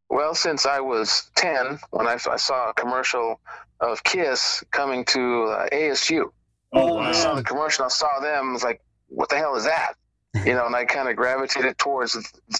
Well, 0.08 0.34
since 0.34 0.66
I 0.66 0.78
was 0.80 1.30
10, 1.36 1.78
when 1.90 2.06
I, 2.06 2.18
I 2.30 2.36
saw 2.36 2.68
a 2.68 2.74
commercial 2.74 3.40
of 3.80 4.04
Kiss 4.04 4.62
coming 4.70 5.06
to 5.06 5.44
uh, 5.44 5.68
ASU, 5.72 6.30
Oh, 6.72 6.96
when 6.96 7.04
I 7.06 7.12
saw 7.12 7.34
the 7.34 7.42
commercial, 7.42 7.84
I 7.84 7.88
saw 7.88 8.20
them, 8.20 8.50
I 8.50 8.52
was 8.52 8.62
like, 8.62 8.80
what 9.08 9.28
the 9.28 9.36
hell 9.36 9.56
is 9.56 9.64
that? 9.64 9.94
You 10.46 10.54
know, 10.54 10.64
and 10.64 10.74
I 10.74 10.86
kind 10.86 11.10
of 11.10 11.16
gravitated 11.16 11.76
towards 11.76 12.16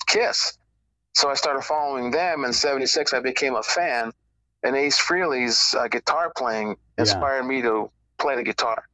Kiss. 0.06 0.58
So 1.14 1.30
I 1.30 1.34
started 1.34 1.62
following 1.62 2.10
them. 2.10 2.44
In 2.44 2.52
76, 2.52 3.14
I 3.14 3.20
became 3.20 3.54
a 3.54 3.62
fan. 3.62 4.12
And 4.62 4.76
Ace 4.76 4.98
Frehley's 5.00 5.74
uh, 5.74 5.88
guitar 5.88 6.30
playing 6.36 6.76
inspired 6.98 7.44
me 7.44 7.62
to 7.62 7.90
play 8.18 8.36
the 8.36 8.42
guitar. 8.42 8.84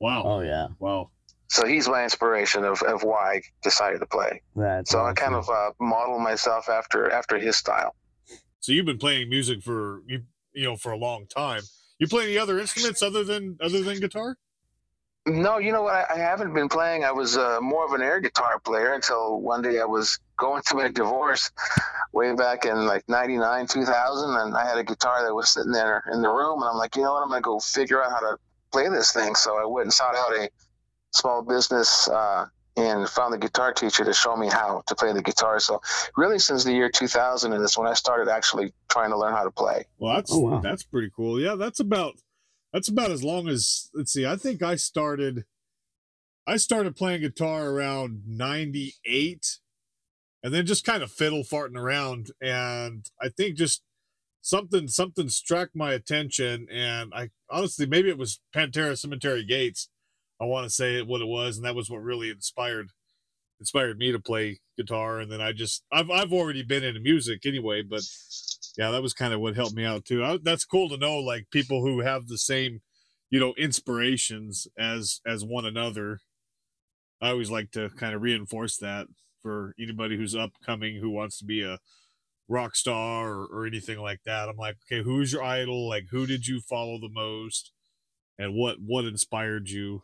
Wow. 0.00 0.22
Oh 0.24 0.40
yeah, 0.40 0.68
Wow. 0.78 1.10
So 1.50 1.66
he's 1.66 1.88
my 1.88 2.04
inspiration 2.04 2.64
of, 2.64 2.82
of 2.82 3.02
why 3.02 3.36
I 3.36 3.42
decided 3.62 4.00
to 4.00 4.06
play. 4.06 4.42
that's 4.54 4.90
So 4.90 5.00
I 5.00 5.14
kind 5.14 5.34
of 5.34 5.48
uh, 5.48 5.70
modeled 5.80 6.20
myself 6.20 6.68
after 6.68 7.10
after 7.10 7.38
his 7.38 7.56
style. 7.56 7.94
So 8.60 8.72
you've 8.72 8.86
been 8.86 8.98
playing 8.98 9.30
music 9.30 9.62
for 9.62 10.02
you 10.06 10.22
you 10.52 10.64
know 10.64 10.76
for 10.76 10.92
a 10.92 10.98
long 10.98 11.26
time. 11.26 11.62
You 11.98 12.06
play 12.06 12.24
any 12.24 12.38
other 12.38 12.60
instruments 12.60 13.02
other 13.02 13.24
than 13.24 13.56
other 13.62 13.82
than 13.82 13.98
guitar? 13.98 14.36
No, 15.26 15.58
you 15.58 15.72
know 15.72 15.82
what? 15.82 15.94
I, 15.94 16.14
I 16.14 16.18
haven't 16.18 16.54
been 16.54 16.68
playing. 16.68 17.04
I 17.04 17.12
was 17.12 17.36
uh, 17.36 17.58
more 17.60 17.84
of 17.84 17.92
an 17.92 18.02
air 18.02 18.20
guitar 18.20 18.58
player 18.60 18.94
until 18.94 19.40
one 19.40 19.60
day 19.60 19.78
I 19.80 19.84
was 19.84 20.18
going 20.38 20.62
through 20.62 20.82
a 20.82 20.88
divorce 20.88 21.50
way 22.12 22.34
back 22.34 22.64
in 22.64 22.86
like 22.86 23.06
99, 23.08 23.66
2000. 23.66 24.36
And 24.36 24.56
I 24.56 24.66
had 24.66 24.78
a 24.78 24.84
guitar 24.84 25.22
that 25.24 25.34
was 25.34 25.50
sitting 25.50 25.72
there 25.72 26.02
in 26.12 26.22
the 26.22 26.28
room. 26.30 26.62
And 26.62 26.70
I'm 26.70 26.76
like, 26.76 26.96
you 26.96 27.02
know 27.02 27.12
what? 27.12 27.22
I'm 27.22 27.28
going 27.28 27.42
to 27.42 27.44
go 27.44 27.58
figure 27.58 28.02
out 28.02 28.10
how 28.10 28.20
to 28.20 28.38
play 28.72 28.88
this 28.88 29.12
thing. 29.12 29.34
So 29.34 29.60
I 29.60 29.64
went 29.66 29.86
and 29.86 29.92
sought 29.92 30.14
out 30.16 30.32
a 30.32 30.48
small 31.12 31.42
business 31.42 32.08
uh, 32.08 32.46
and 32.76 33.08
found 33.08 33.32
the 33.32 33.38
guitar 33.38 33.72
teacher 33.72 34.04
to 34.04 34.12
show 34.12 34.36
me 34.36 34.48
how 34.48 34.82
to 34.86 34.94
play 34.94 35.12
the 35.12 35.22
guitar. 35.22 35.58
So 35.60 35.80
really 36.16 36.38
since 36.38 36.64
the 36.64 36.72
year 36.72 36.88
2000 36.90 37.52
and 37.52 37.64
is 37.64 37.76
when 37.76 37.88
I 37.88 37.94
started 37.94 38.30
actually 38.30 38.72
trying 38.90 39.10
to 39.10 39.18
learn 39.18 39.32
how 39.34 39.44
to 39.44 39.50
play. 39.50 39.84
Well, 39.98 40.14
that's 40.14 40.32
Oh, 40.32 40.38
wow. 40.40 40.60
that's 40.60 40.84
pretty 40.84 41.10
cool. 41.14 41.40
Yeah, 41.40 41.54
that's 41.56 41.80
about 41.80 42.14
that's 42.72 42.88
about 42.88 43.10
as 43.10 43.24
long 43.24 43.48
as 43.48 43.90
let's 43.94 44.12
see. 44.12 44.26
I 44.26 44.36
think 44.36 44.62
I 44.62 44.76
started 44.76 45.44
I 46.46 46.56
started 46.56 46.96
playing 46.96 47.22
guitar 47.22 47.68
around 47.70 48.22
98 48.26 49.58
and 50.42 50.54
then 50.54 50.66
just 50.66 50.84
kind 50.84 51.02
of 51.02 51.10
fiddle 51.10 51.42
farting 51.42 51.76
around 51.76 52.30
and 52.40 53.04
I 53.20 53.28
think 53.28 53.56
just 53.56 53.82
something 54.40 54.88
something 54.88 55.28
struck 55.28 55.70
my 55.74 55.92
attention 55.92 56.66
and 56.72 57.12
I 57.14 57.30
honestly 57.50 57.86
maybe 57.86 58.08
it 58.08 58.18
was 58.18 58.40
Pantera 58.54 58.98
Cemetery 58.98 59.44
Gates. 59.44 59.88
I 60.40 60.44
want 60.44 60.64
to 60.64 60.70
say 60.70 61.02
what 61.02 61.20
it 61.20 61.28
was 61.28 61.56
and 61.56 61.66
that 61.66 61.74
was 61.74 61.90
what 61.90 62.02
really 62.02 62.30
inspired 62.30 62.90
inspired 63.60 63.98
me 63.98 64.12
to 64.12 64.20
play 64.20 64.60
guitar 64.76 65.18
and 65.18 65.30
then 65.30 65.40
I 65.40 65.52
just 65.52 65.84
I've 65.92 66.10
I've 66.10 66.32
already 66.32 66.62
been 66.62 66.84
into 66.84 67.00
music 67.00 67.44
anyway, 67.44 67.82
but 67.82 68.02
yeah, 68.78 68.92
that 68.92 69.02
was 69.02 69.12
kind 69.12 69.34
of 69.34 69.40
what 69.40 69.56
helped 69.56 69.74
me 69.74 69.84
out 69.84 70.04
too. 70.04 70.24
I, 70.24 70.38
that's 70.40 70.64
cool 70.64 70.88
to 70.90 70.96
know, 70.96 71.18
like 71.18 71.50
people 71.50 71.82
who 71.82 72.00
have 72.00 72.28
the 72.28 72.38
same, 72.38 72.80
you 73.28 73.40
know, 73.40 73.52
inspirations 73.58 74.68
as 74.78 75.20
as 75.26 75.44
one 75.44 75.66
another. 75.66 76.20
I 77.20 77.30
always 77.30 77.50
like 77.50 77.72
to 77.72 77.90
kind 77.90 78.14
of 78.14 78.22
reinforce 78.22 78.76
that 78.76 79.08
for 79.42 79.74
anybody 79.80 80.16
who's 80.16 80.36
upcoming 80.36 81.00
who 81.00 81.10
wants 81.10 81.38
to 81.38 81.44
be 81.44 81.62
a 81.62 81.78
rock 82.48 82.74
star 82.74 83.28
or, 83.30 83.46
or 83.46 83.66
anything 83.66 83.98
like 84.00 84.20
that. 84.24 84.48
I'm 84.48 84.56
like, 84.56 84.76
okay, 84.90 85.02
who's 85.02 85.32
your 85.32 85.42
idol? 85.42 85.88
Like, 85.88 86.06
who 86.10 86.26
did 86.26 86.46
you 86.46 86.60
follow 86.60 86.98
the 86.98 87.10
most, 87.10 87.72
and 88.38 88.54
what 88.54 88.76
what 88.84 89.04
inspired 89.04 89.68
you? 89.68 90.02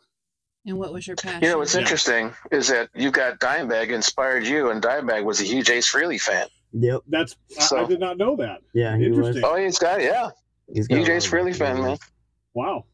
And 0.67 0.77
what 0.79 0.91
was 0.93 1.05
your 1.05 1.15
passion? 1.15 1.43
You 1.43 1.49
know, 1.49 1.57
what's 1.59 1.75
Yeah. 1.75 1.81
interesting 1.81 2.33
is 2.51 2.67
that 2.69 2.89
you 2.95 3.11
got 3.11 3.39
Dimebag 3.39 3.89
inspired 3.89 4.45
you, 4.47 4.69
and 4.71 4.81
Dimebag 4.81 5.23
was 5.23 5.39
a 5.39 5.43
huge 5.43 5.69
Ace 5.69 5.91
Frehley 5.91 6.19
fan. 6.19 6.47
Yep. 6.73 7.01
That's 7.07 7.35
I, 7.71 7.75
I 7.83 7.85
did 7.85 7.99
not 7.99 8.17
know 8.17 8.35
that. 8.37 8.61
Yeah, 8.73 8.97
he 8.97 9.09
was. 9.09 9.17
Interesting. 9.19 9.43
Oh, 9.45 9.55
he's 9.55 9.77
got 9.77 10.01
yeah, 10.01 10.29
He's 10.73 10.87
got 10.87 10.97
huge 10.97 11.09
Ace 11.09 11.27
Frehley 11.29 11.55
fan, 11.55 11.81
man. 11.81 11.91
experience. 11.93 12.11
Wow, 12.53 12.85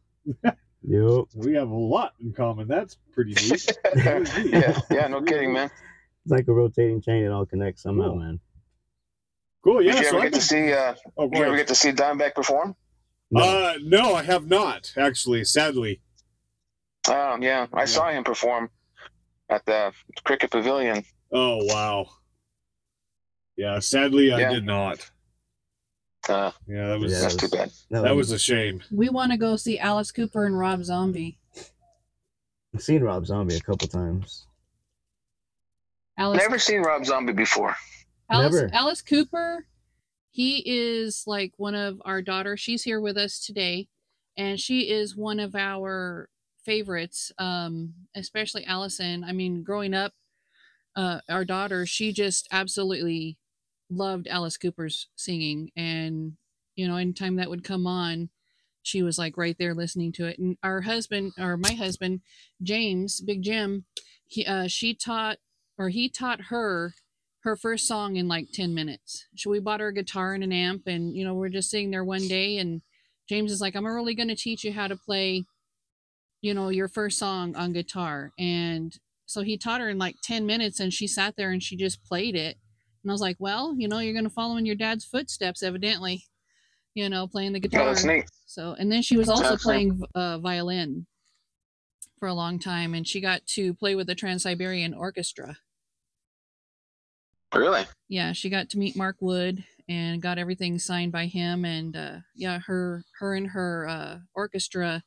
Yep. 0.84 1.26
we 1.36 1.54
have 1.54 1.70
a 1.70 1.76
lot 1.76 2.14
in 2.20 2.34
common. 2.34 2.68
That's 2.68 2.98
pretty 3.14 3.34
neat. 3.34 3.72
yeah, 3.96 4.80
yeah, 4.92 5.08
no 5.08 5.22
kidding, 5.22 5.54
man. 5.54 5.70
It's 6.26 6.32
like 6.32 6.48
a 6.48 6.54
rotating 6.54 7.02
chain. 7.02 7.24
It 7.24 7.32
all 7.32 7.46
connects 7.46 7.84
somehow, 7.84 8.10
Cool. 8.10 8.16
man. 8.18 8.40
Cool. 9.64 9.82
Yeah. 9.82 9.94
Did 9.94 10.00
you 10.00 10.04
so 10.06 10.10
ever 10.18 10.26
I've 10.26 10.32
get 10.32 10.40
to 10.40 10.46
see? 10.46 10.74
Uh, 10.74 10.96
oh, 11.18 11.30
did 11.30 11.38
you 11.38 11.46
ever 11.46 11.56
get 11.58 11.68
to 11.68 11.76
see 11.76 11.92
Dimebag 11.92 12.34
perform? 12.36 12.76
No. 13.30 13.44
Uh, 13.44 13.74
no, 13.84 14.16
I 14.16 14.24
have 14.24 14.48
not 14.48 14.92
actually. 14.98 15.44
Sadly. 15.46 16.02
Oh, 17.08 17.38
yeah, 17.42 17.68
I 17.74 17.82
Yeah. 17.82 17.86
saw 17.86 18.10
him 18.10 18.24
perform 18.24 18.70
at 19.50 19.66
the 19.66 19.92
Cricket 20.24 20.52
Pavilion. 20.52 21.04
Oh 21.32 21.64
wow. 21.66 22.08
Yeah, 23.56 23.80
sadly 23.80 24.32
I 24.34 24.40
Yeah. 24.40 24.50
did 24.50 24.66
not. 24.66 25.10
Uh, 26.30 26.52
Yeah, 26.68 26.88
that 26.90 27.00
was 27.00 27.12
Yeah, 27.12 27.20
that's 27.22 27.34
it 27.36 27.40
too 27.40 27.48
bad. 27.50 27.72
that 27.90 28.16
was 28.16 28.32
a 28.32 28.40
shame. 28.40 28.82
we 28.92 29.10
want 29.10 29.32
to 29.32 29.38
go 29.38 29.56
see 29.56 29.80
Alice 29.80 30.12
Cooper 30.12 30.46
and 30.46 30.58
Rob 30.58 30.84
Zombie. 30.84 31.38
I've 32.74 32.82
seen 32.84 33.04
Rob 33.04 33.26
Zombie 33.26 33.56
a 33.56 33.60
couple 33.62 33.88
times. 33.88 34.46
Alice, 36.18 36.42
Never 36.42 36.60
seen 36.60 36.82
Rob 36.82 37.06
Zombie 37.06 37.34
before. 37.34 37.76
Alice, 38.32 38.56
Never. 38.56 38.70
Alice 38.74 39.02
Cooper, 39.02 39.66
he 40.30 40.64
is 40.66 41.24
like 41.28 41.54
one 41.58 41.76
of 41.76 42.02
our 42.06 42.22
daughters. 42.22 42.60
She's 42.62 42.84
here 42.84 43.02
with 43.02 43.18
us 43.18 43.46
today, 43.46 43.90
and 44.38 44.60
she 44.60 44.90
is 44.90 45.16
one 45.16 45.40
of 45.40 45.54
our 45.56 46.30
favorites, 46.64 47.32
um, 47.38 47.94
especially 48.16 48.66
Allison. 48.66 49.26
I 49.26 49.34
mean, 49.34 49.64
growing 49.64 49.94
up, 49.94 50.14
uh, 50.96 51.20
our 51.30 51.44
daughter, 51.44 51.86
she 51.86 52.14
just 52.14 52.48
absolutely 52.52 53.38
loved 53.90 54.28
Alice 54.28 54.58
Cooper's 54.58 55.10
singing, 55.16 55.72
and 55.76 56.34
you 56.76 56.88
know, 56.88 56.96
anytime 56.96 57.36
that 57.36 57.50
would 57.50 57.66
come 57.66 57.86
on, 57.86 58.30
she 58.82 59.04
was 59.04 59.18
like 59.18 59.38
right 59.38 59.58
there 59.60 59.74
listening 59.74 60.14
to 60.14 60.26
it. 60.26 60.40
And 60.40 60.58
our 60.64 60.82
husband, 60.82 61.34
or 61.38 61.58
my 61.58 61.74
husband, 61.74 62.22
James, 62.64 63.20
Big 63.20 63.42
Jim, 63.42 63.86
he 64.26 64.46
uh, 64.46 64.68
she 64.68 64.94
taught 64.94 65.38
or 65.78 65.90
he 65.90 66.08
taught 66.08 66.44
her 66.44 66.94
her 67.44 67.56
first 67.56 67.88
song 67.88 68.16
in 68.16 68.28
like 68.28 68.52
10 68.52 68.74
minutes. 68.74 69.26
So 69.36 69.50
we 69.50 69.60
bought 69.60 69.80
her 69.80 69.88
a 69.88 69.94
guitar 69.94 70.34
and 70.34 70.44
an 70.44 70.52
amp 70.52 70.84
and 70.88 71.16
you 71.16 71.24
know, 71.26 71.34
we're 71.34 71.50
just 71.50 71.70
sitting 71.72 71.92
there 71.92 72.04
one 72.04 72.28
day 72.28 72.58
and 72.58 72.82
James 73.28 73.52
is 73.52 73.62
like, 73.62 73.76
I'm 73.76 73.86
really 73.86 74.16
gonna 74.16 74.36
teach 74.36 74.64
you 74.64 74.74
how 74.74 74.88
to 74.88 74.96
play, 74.96 75.46
you 76.42 76.54
know, 76.54 76.70
your 76.70 76.88
first 76.88 77.18
song 77.18 77.56
on 77.56 77.74
guitar. 77.74 78.32
And 78.38 78.98
so 79.26 79.42
he 79.42 79.58
taught 79.58 79.82
her 79.82 79.90
in 79.90 79.98
like 79.98 80.16
10 80.24 80.46
minutes 80.46 80.80
and 80.80 80.94
she 80.94 81.08
sat 81.08 81.36
there 81.36 81.52
and 81.52 81.64
she 81.64 81.76
just 81.76 82.04
played 82.04 82.36
it. 82.36 82.58
And 83.04 83.12
I 83.12 83.14
was 83.14 83.22
like, 83.22 83.38
Well, 83.40 83.76
you 83.78 83.88
know, 83.88 84.00
you're 84.00 84.14
gonna 84.14 84.30
follow 84.30 84.58
in 84.58 84.66
your 84.66 84.76
dad's 84.76 85.06
footsteps, 85.06 85.64
evidently, 85.64 86.26
you 86.94 87.10
know, 87.10 87.28
playing 87.28 87.54
the 87.54 87.60
Yeah, 87.60 87.70
guitar. 87.70 87.86
that's 87.86 88.06
neat. 88.06 88.26
So, 88.46 88.76
and 88.78 88.92
then 88.92 89.02
she 89.02 89.18
was 89.18 89.30
also 89.30 89.52
That's 89.52 89.64
playing 89.64 90.04
uh, 90.14 90.38
violin 90.40 91.08
for 92.20 92.28
a 92.28 92.34
long 92.34 92.60
time, 92.60 92.94
and 92.94 93.08
she 93.08 93.20
got 93.22 93.48
to 93.48 93.74
play 93.74 93.96
with 93.96 94.08
the 94.08 94.14
Trans 94.16 94.44
Siberian 94.44 94.94
Orchestra. 94.94 95.58
Really? 97.54 97.86
Yeah, 98.08 98.32
she 98.34 98.50
got 98.50 98.70
to 98.70 98.78
meet 98.78 98.96
Mark 98.96 99.18
Wood 99.20 99.64
and 99.90 100.22
got 100.22 100.38
everything 100.38 100.80
signed 100.80 101.12
by 101.12 101.26
him, 101.26 101.66
and 101.66 101.96
uh, 101.96 102.16
yeah, 102.36 102.60
her 102.60 103.04
her 103.20 103.36
and 103.36 103.48
her 103.48 103.88
uh, 103.88 104.18
orchestra 104.34 105.04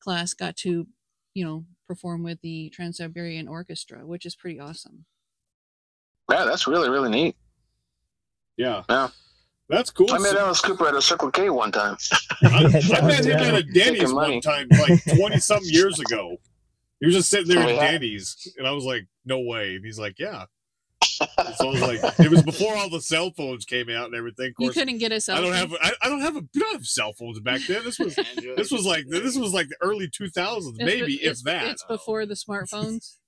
class 0.00 0.32
got 0.34 0.56
to, 0.58 0.86
you 1.34 1.44
know, 1.44 1.64
perform 1.88 2.22
with 2.22 2.40
the 2.42 2.70
Trans 2.70 2.98
Siberian 2.98 3.48
Orchestra, 3.48 4.06
which 4.06 4.24
is 4.24 4.36
pretty 4.36 4.60
awesome. 4.60 5.04
Yeah, 6.30 6.44
that's 6.44 6.66
really 6.66 6.88
really 6.88 7.10
neat. 7.10 7.36
Yeah. 8.56 8.82
Yeah. 8.88 9.08
That's 9.68 9.90
cool. 9.90 10.12
I 10.12 10.18
met 10.18 10.32
So- 10.32 10.38
Alice 10.40 10.60
Cooper 10.60 10.88
at 10.88 10.94
a 10.94 11.02
Circle 11.02 11.30
K 11.30 11.48
one 11.50 11.70
time. 11.72 11.96
I, 12.42 12.64
I 12.64 13.00
met 13.02 13.24
him 13.24 13.36
at 13.38 13.54
a 13.54 13.62
Denny's 13.62 14.12
one 14.12 14.40
time, 14.40 14.68
like 14.70 15.00
twenty 15.16 15.38
something 15.38 15.68
years 15.70 15.98
ago. 15.98 16.36
He 17.00 17.06
was 17.06 17.14
just 17.14 17.30
sitting 17.30 17.48
there 17.48 17.64
Oh, 17.64 17.68
at 17.68 17.74
yeah? 17.76 17.90
Denny's, 17.92 18.52
and 18.58 18.66
I 18.66 18.72
was 18.72 18.84
like, 18.84 19.06
"No 19.24 19.40
way!" 19.40 19.76
And 19.76 19.84
he's 19.84 19.98
like, 19.98 20.18
"Yeah." 20.18 20.44
So 21.56 21.68
I 21.68 21.70
was 21.72 21.80
like, 21.80 22.20
"It 22.20 22.30
was 22.30 22.42
before 22.42 22.74
all 22.76 22.90
the 22.90 23.00
cell 23.00 23.30
phones 23.36 23.64
came 23.64 23.88
out 23.90 24.06
and 24.06 24.14
everything." 24.14 24.48
Of 24.58 24.64
You 24.64 24.70
couldn't 24.70 24.98
get 24.98 25.12
a 25.12 25.16
selfie. 25.16 25.36
I 25.36 25.40
don't 25.40 25.52
have, 25.52 25.74
I, 25.80 25.92
I 26.02 26.08
don't 26.08 26.20
have 26.20 26.36
a, 26.36 26.40
we 26.54 26.60
don't 26.60 26.72
have 26.72 26.86
cell 26.86 27.12
phones 27.12 27.40
back 27.40 27.60
then. 27.66 27.84
This 27.84 27.98
was, 27.98 28.14
this 28.56 28.70
was 28.70 28.84
like, 28.84 29.06
this 29.08 29.36
was 29.36 29.52
like 29.52 29.68
the 29.68 29.76
early 29.80 30.08
two 30.08 30.28
thousands, 30.28 30.76
It's 30.78 30.84
maybe 30.86 31.14
if 31.16 31.32
it's, 31.32 31.42
that. 31.44 31.66
It's 31.66 31.84
before 31.84 32.26
the 32.26 32.34
smartphones. 32.34 33.16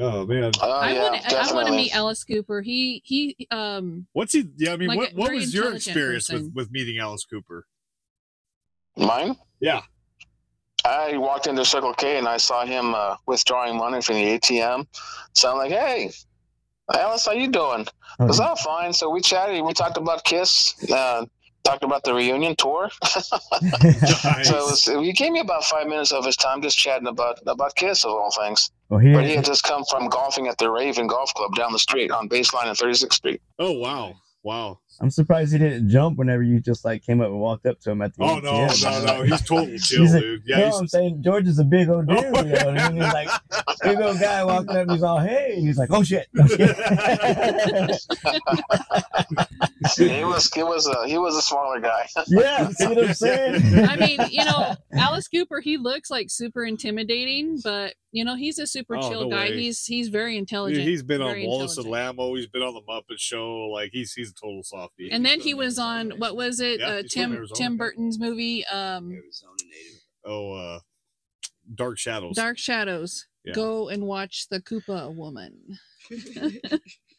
Oh 0.00 0.24
man, 0.26 0.52
Oh, 0.62 0.70
I 0.70 0.92
yeah, 0.92 1.02
want 1.10 1.22
to. 1.22 1.36
I 1.36 1.52
want 1.52 1.66
to 1.66 1.72
meet 1.72 1.92
Alice 1.92 2.22
Cooper. 2.22 2.60
He 2.62 3.02
he 3.04 3.48
um 3.50 4.06
what's 4.12 4.32
he? 4.32 4.44
Yeah, 4.56 4.74
I 4.74 4.76
mean, 4.76 4.88
Like 4.90 4.98
what, 4.98 5.14
what 5.14 5.32
was 5.32 5.52
your 5.52 5.64
intelligent 5.64 5.86
experience 5.88 6.30
with 6.30 6.52
with 6.54 6.70
meeting 6.70 6.98
Alice 6.98 7.24
Cooper? 7.24 7.66
Mine? 8.96 9.34
Yeah, 9.60 9.80
I 10.84 11.16
walked 11.16 11.46
into 11.48 11.64
Circle 11.64 11.94
K 11.94 12.18
and 12.18 12.28
I 12.28 12.36
saw 12.36 12.64
him 12.64 12.94
uh, 12.94 13.16
withdrawing 13.26 13.76
money 13.76 14.00
from 14.00 14.16
the 14.16 14.38
ATM. 14.38 14.86
So 15.34 15.50
I'm 15.50 15.56
like, 15.56 15.70
hey, 15.72 16.12
Alice, 16.94 17.26
how 17.26 17.32
you 17.32 17.48
doing? 17.48 17.86
I 18.18 18.24
was, 18.24 18.40
oh, 18.40 18.54
fine. 18.56 18.92
So 18.92 19.10
we 19.10 19.20
chatted. 19.20 19.62
We 19.64 19.72
talked 19.72 19.96
about 19.96 20.24
Kiss, 20.24 20.74
uh, 20.90 21.26
talked 21.64 21.84
about 21.84 22.02
the 22.04 22.14
reunion 22.14 22.56
tour. 22.56 22.90
nice. 23.04 24.48
So 24.48 24.56
it 24.56 24.70
was, 24.70 24.84
he 24.84 25.12
gave 25.12 25.32
me 25.32 25.40
about 25.40 25.64
five 25.64 25.86
minutes 25.86 26.12
of 26.12 26.24
his 26.24 26.36
time 26.36 26.62
just 26.62 26.78
chatting 26.78 27.06
about, 27.06 27.38
about 27.46 27.74
Kiss, 27.76 28.04
of 28.04 28.12
all 28.12 28.30
things. 28.30 28.70
well, 28.88 29.00
he 29.00 29.12
But 29.12 29.24
he 29.24 29.36
had 29.36 29.44
just 29.44 29.64
come 29.64 29.84
from 29.90 30.08
golfing 30.08 30.48
at 30.48 30.58
the 30.58 30.70
Raven 30.70 31.06
Golf 31.06 31.32
Club 31.34 31.54
down 31.54 31.72
the 31.72 31.78
street 31.78 32.10
on 32.10 32.28
Baseline 32.28 32.66
and 32.68 32.76
36th 32.76 33.12
Street. 33.12 33.42
oh 33.58 33.72
wow, 33.72 34.14
wow. 34.42 34.78
I'm 35.00 35.10
surprised 35.10 35.52
he 35.52 35.58
didn't 35.58 35.88
jump 35.90 36.18
whenever 36.18 36.42
you 36.42 36.58
just 36.60 36.84
like 36.84 37.04
came 37.04 37.20
up 37.20 37.28
and 37.28 37.38
walked 37.38 37.66
up 37.66 37.78
to 37.80 37.90
him 37.92 38.02
at 38.02 38.14
the 38.16 38.22
Oh 38.24 38.38
no, 38.40 38.52
ATM. 38.52 39.06
no, 39.06 39.16
no. 39.18 39.22
He's 39.22 39.42
total 39.46 39.78
chill, 39.78 40.00
He's 40.02 40.14
a- 40.14 40.20
dude. 40.20 40.42
Yeah, 40.46 40.58
no, 40.58 40.66
he's, 40.66 40.74
I'm 40.80 40.88
saying 40.88 41.22
George 41.22 41.46
is 41.46 41.58
a 41.58 41.64
big 41.64 41.88
old 41.88 42.08
dude. 42.08 42.18
You 42.18 42.24
know 42.24 42.30
what 42.32 42.48
I 42.78 42.90
mean? 42.90 43.02
He's 43.02 43.12
like 43.12 43.28
big 43.82 44.00
old 44.00 44.18
guy 44.18 44.44
walking 44.44 44.70
up. 44.70 44.76
And 44.76 44.90
he's 44.90 45.02
all 45.02 45.20
hey, 45.20 45.54
and 45.56 45.66
he's 45.66 45.78
like, 45.78 45.90
oh 45.92 46.02
shit. 46.02 46.26
oh, 46.38 46.46
shit." 49.94 50.10
he 50.10 50.24
was 50.24 50.52
he 50.52 50.62
was 50.62 50.86
a 50.86 51.06
he 51.06 51.18
was 51.18 51.36
a 51.36 51.42
smaller 51.42 51.80
guy. 51.80 52.06
yeah, 52.28 52.68
see 52.70 52.86
what 52.86 52.98
I'm 53.04 53.14
saying? 53.14 53.62
I 53.88 53.96
mean, 53.96 54.20
you 54.30 54.44
know, 54.44 54.74
Alice 54.92 55.28
Cooper, 55.28 55.60
he 55.60 55.76
looks 55.76 56.10
like 56.10 56.26
super 56.30 56.64
intimidating, 56.64 57.58
but 57.62 57.94
you 58.12 58.24
know, 58.24 58.36
he's 58.36 58.58
a 58.58 58.66
super 58.66 58.96
Oh, 58.96 59.08
chill 59.08 59.28
no 59.28 59.36
guy. 59.36 59.50
way. 59.50 59.60
He's 59.60 59.84
he's 59.84 60.08
very 60.08 60.32
Dude, 60.32 60.38
intelligent. 60.40 60.86
he's 60.88 61.02
been 61.02 61.20
on 61.22 61.28
very 61.30 61.46
Wallace 61.46 61.76
and 61.76 61.86
intelligent. 61.86 62.18
Lamo. 62.18 62.34
He's 62.36 62.46
been 62.46 62.62
on 62.62 62.74
the 62.74 62.80
Muppet 62.82 63.18
Show. 63.18 63.68
Like 63.72 63.90
he's 63.92 64.12
he's 64.12 64.30
a 64.30 64.34
total 64.34 64.62
softie. 64.88 65.10
And 65.12 65.24
then 65.24 65.40
he 65.40 65.54
was 65.54 65.78
on 65.78 66.12
what 66.18 66.36
was 66.36 66.60
it? 66.60 66.80
Yeah, 66.80 66.86
uh, 66.86 67.02
he's 67.02 67.12
from 67.12 67.22
Tim 67.22 67.32
Arizona. 67.34 67.58
Tim 67.58 67.76
Burton's 67.76 68.18
movie, 68.18 68.66
um, 68.66 69.22
oh, 70.24 70.52
uh, 70.52 70.78
Dark 71.74 71.98
Shadows. 71.98 72.36
Dark 72.36 72.58
Shadows. 72.58 73.26
Yeah. 73.44 73.52
Go 73.54 73.88
and 73.88 74.04
watch 74.04 74.48
the 74.50 74.60
Koopa 74.60 75.14
Woman. 75.14 75.78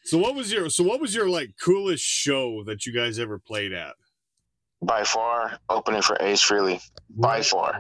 So 0.10 0.18
what 0.18 0.34
was 0.34 0.52
your 0.52 0.70
so 0.72 0.84
what 0.84 1.00
was 1.00 1.14
your 1.14 1.30
like 1.30 1.52
coolest 1.64 2.04
show 2.04 2.64
that 2.64 2.86
you 2.86 2.94
guys 2.94 3.20
ever 3.20 3.38
played 3.38 3.74
at? 3.74 3.94
By 4.82 5.04
far, 5.04 5.60
opening 5.70 6.02
for 6.02 6.18
Ace 6.22 6.42
Frehley. 6.42 6.82
By 7.12 7.44
far. 7.44 7.80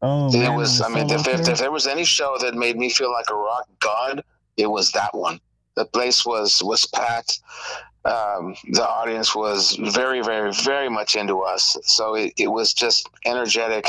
Oh, 0.00 0.28
It 0.28 0.38
man, 0.38 0.54
was. 0.54 0.80
I 0.80 0.88
mean, 0.88 1.10
if, 1.10 1.26
if, 1.26 1.48
if 1.48 1.58
there 1.58 1.72
was 1.72 1.88
any 1.88 2.04
show 2.04 2.36
that 2.40 2.54
made 2.54 2.76
me 2.76 2.90
feel 2.90 3.10
like 3.10 3.28
a 3.30 3.34
rock 3.34 3.66
god, 3.80 4.22
it 4.56 4.68
was 4.68 4.92
that 4.92 5.12
one. 5.12 5.40
The 5.74 5.86
place 5.86 6.24
was 6.24 6.62
was 6.62 6.86
packed. 6.86 7.40
Um, 8.08 8.54
the 8.70 8.86
audience 8.86 9.34
was 9.34 9.76
very, 9.76 10.22
very, 10.22 10.52
very 10.64 10.88
much 10.88 11.16
into 11.16 11.40
us. 11.40 11.76
So 11.84 12.14
it, 12.14 12.32
it 12.36 12.48
was 12.48 12.72
just 12.72 13.08
energetic, 13.24 13.86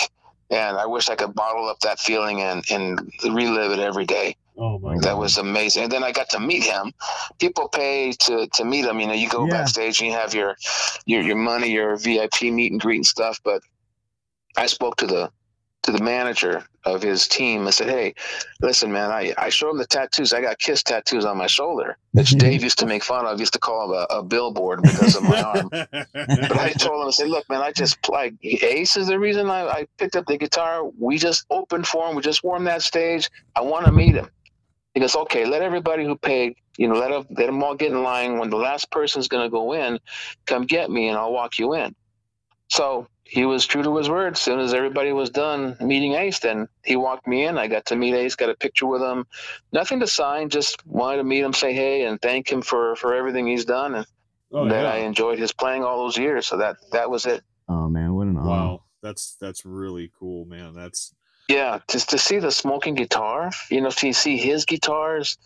and 0.50 0.78
I 0.78 0.86
wish 0.86 1.10
I 1.10 1.16
could 1.16 1.34
bottle 1.34 1.68
up 1.70 1.80
that 1.82 2.00
feeling 2.00 2.42
and 2.42 2.64
and 2.70 3.12
relive 3.24 3.72
it 3.72 3.80
every 3.80 4.06
day. 4.06 4.36
Oh 4.58 4.78
my 4.80 4.96
God. 4.96 5.04
That 5.04 5.18
was 5.18 5.38
amazing. 5.38 5.84
And 5.84 5.92
then 5.92 6.04
I 6.04 6.12
got 6.12 6.30
to 6.32 6.40
meet 6.40 6.64
him. 6.64 6.92
People 7.40 7.70
pay 7.70 8.12
to, 8.12 8.46
to 8.56 8.66
meet 8.66 8.84
him. 8.84 9.00
You 9.00 9.08
know, 9.08 9.14
you 9.14 9.30
go 9.30 9.46
Yeah. 9.46 9.52
backstage 9.54 10.02
and 10.02 10.10
you 10.10 10.14
have 10.14 10.34
your, 10.34 10.58
your 11.06 11.22
your 11.22 11.38
money, 11.38 11.72
your 11.72 11.96
VIP 11.96 12.42
meet 12.44 12.74
and 12.74 12.82
greet 12.82 12.98
and 12.98 13.06
stuff. 13.06 13.40
But 13.46 13.62
I 14.58 14.66
spoke 14.66 14.98
to 14.98 15.08
the 15.08 15.32
to 15.92 15.98
the 15.98 16.04
manager 16.04 16.64
of 16.86 17.02
his 17.02 17.28
team 17.28 17.66
and 17.66 17.74
said, 17.74 17.90
Hey, 17.90 18.14
listen, 18.62 18.92
man, 18.92 19.12
I, 19.12 19.34
I 19.38 19.50
showed 19.50 19.72
him 19.72 19.78
the 19.78 19.86
tattoos. 19.86 20.34
I 20.34 20.42
got 20.42 20.60
kiss 20.60 20.84
tattoos 20.84 21.26
on 21.26 21.38
my 21.38 21.48
shoulder, 21.48 21.98
which 22.12 22.32
mhm. 22.32 22.40
Dave 22.40 22.64
used 22.64 22.78
to 22.80 22.86
make 22.86 23.04
fun 23.04 23.26
of, 23.26 23.40
used 23.40 23.54
to 23.54 23.60
call 23.60 23.86
him 23.86 24.06
a, 24.10 24.18
a 24.20 24.24
billboard 24.24 24.82
because 24.84 25.16
of 25.16 25.24
my 25.24 25.42
arm. 25.56 25.70
But 25.72 26.58
I 26.58 26.72
told 26.74 27.02
him, 27.02 27.08
I 27.08 27.12
said, 27.12 27.30
look, 27.30 27.50
man, 27.50 27.62
I 27.62 27.72
just 27.72 27.98
like 28.10 28.34
Ace 28.44 28.98
is 28.98 29.08
the 29.08 29.20
reason 29.20 29.50
I, 29.50 29.68
I 29.68 29.88
picked 29.98 30.16
up 30.16 30.26
the 30.28 30.38
guitar. 30.38 30.84
We 31.00 31.18
just 31.18 31.46
opened 31.50 31.88
for 31.88 32.08
him. 32.08 32.16
We 32.16 32.22
just 32.22 32.44
warmed 32.44 32.68
that 32.68 32.84
stage. 32.84 33.30
I 33.56 33.62
want 33.62 33.86
to 33.86 33.92
meet 33.92 34.16
him. 34.16 34.30
He 34.94 35.00
goes, 35.00 35.16
okay, 35.16 35.46
let 35.46 35.62
everybody 35.62 36.06
who 36.06 36.18
paid, 36.18 36.56
you 36.78 36.88
know, 36.88 36.96
let 36.96 37.10
them, 37.10 37.26
let 37.38 37.46
them 37.48 37.64
all 37.64 37.76
get 37.76 37.92
in 37.92 38.04
line. 38.04 38.38
When 38.38 38.50
the 38.50 38.58
last 38.58 38.90
person's 38.92 39.28
going 39.28 39.44
to 39.46 39.50
go 39.50 39.74
in, 39.74 40.00
come 40.46 40.66
get 40.66 40.90
me 40.90 41.10
and 41.10 41.18
I'll 41.18 41.32
walk 41.34 41.58
you 41.58 41.74
in. 41.74 41.96
So 42.70 43.08
he 43.30 43.46
was 43.46 43.68
true 43.68 43.84
to 43.84 43.96
his 43.98 44.10
word. 44.10 44.34
As 44.34 44.42
soon 44.42 44.60
as 44.60 44.74
everybody 44.74 45.14
was 45.14 45.30
done 45.30 45.78
meeting 45.80 46.14
Ace, 46.14 46.40
then 46.40 46.68
he 46.84 46.96
walked 46.96 47.28
me 47.28 47.46
in. 47.46 47.60
I 47.60 47.68
got 47.68 47.86
to 47.88 47.96
meet 47.96 48.16
Ace, 48.16 48.36
got 48.36 48.50
a 48.50 48.56
picture 48.56 48.88
with 48.88 49.04
him. 49.04 49.28
Nothing 49.72 50.00
to 50.00 50.08
sign, 50.08 50.50
just 50.50 50.84
wanted 50.88 51.18
to 51.18 51.24
meet 51.24 51.42
him, 51.42 51.54
say 51.54 51.72
hey, 51.72 52.06
and 52.06 52.20
thank 52.20 52.52
him 52.52 52.64
for, 52.64 52.96
for 52.96 53.14
everything 53.14 53.46
he's 53.46 53.66
done. 53.66 53.94
And 53.94 54.08
oh, 54.52 54.68
that 54.68 54.82
yeah. 54.82 54.92
I 54.92 54.98
enjoyed 55.06 55.38
his 55.38 55.54
playing 55.54 55.84
all 55.84 56.04
those 56.04 56.18
years. 56.18 56.48
So 56.48 56.58
that 56.58 56.78
that 56.92 57.12
was 57.12 57.28
it. 57.28 57.44
Oh 57.68 57.88
man, 57.88 58.16
what 58.16 58.28
an 58.28 58.38
honor. 58.38 58.50
Wow, 58.50 58.84
that's 59.04 59.38
that's 59.40 59.64
really 59.64 60.12
cool, 60.20 60.46
man. 60.46 60.74
That's 60.74 61.14
Yeah, 61.50 61.80
just 61.90 62.10
to 62.12 62.20
see 62.20 62.38
the 62.38 62.52
smoking 62.52 62.94
guitar, 62.94 63.50
you 63.72 63.82
know, 63.82 63.90
to 63.90 64.14
see 64.14 64.38
his 64.38 64.66
guitars 64.66 65.38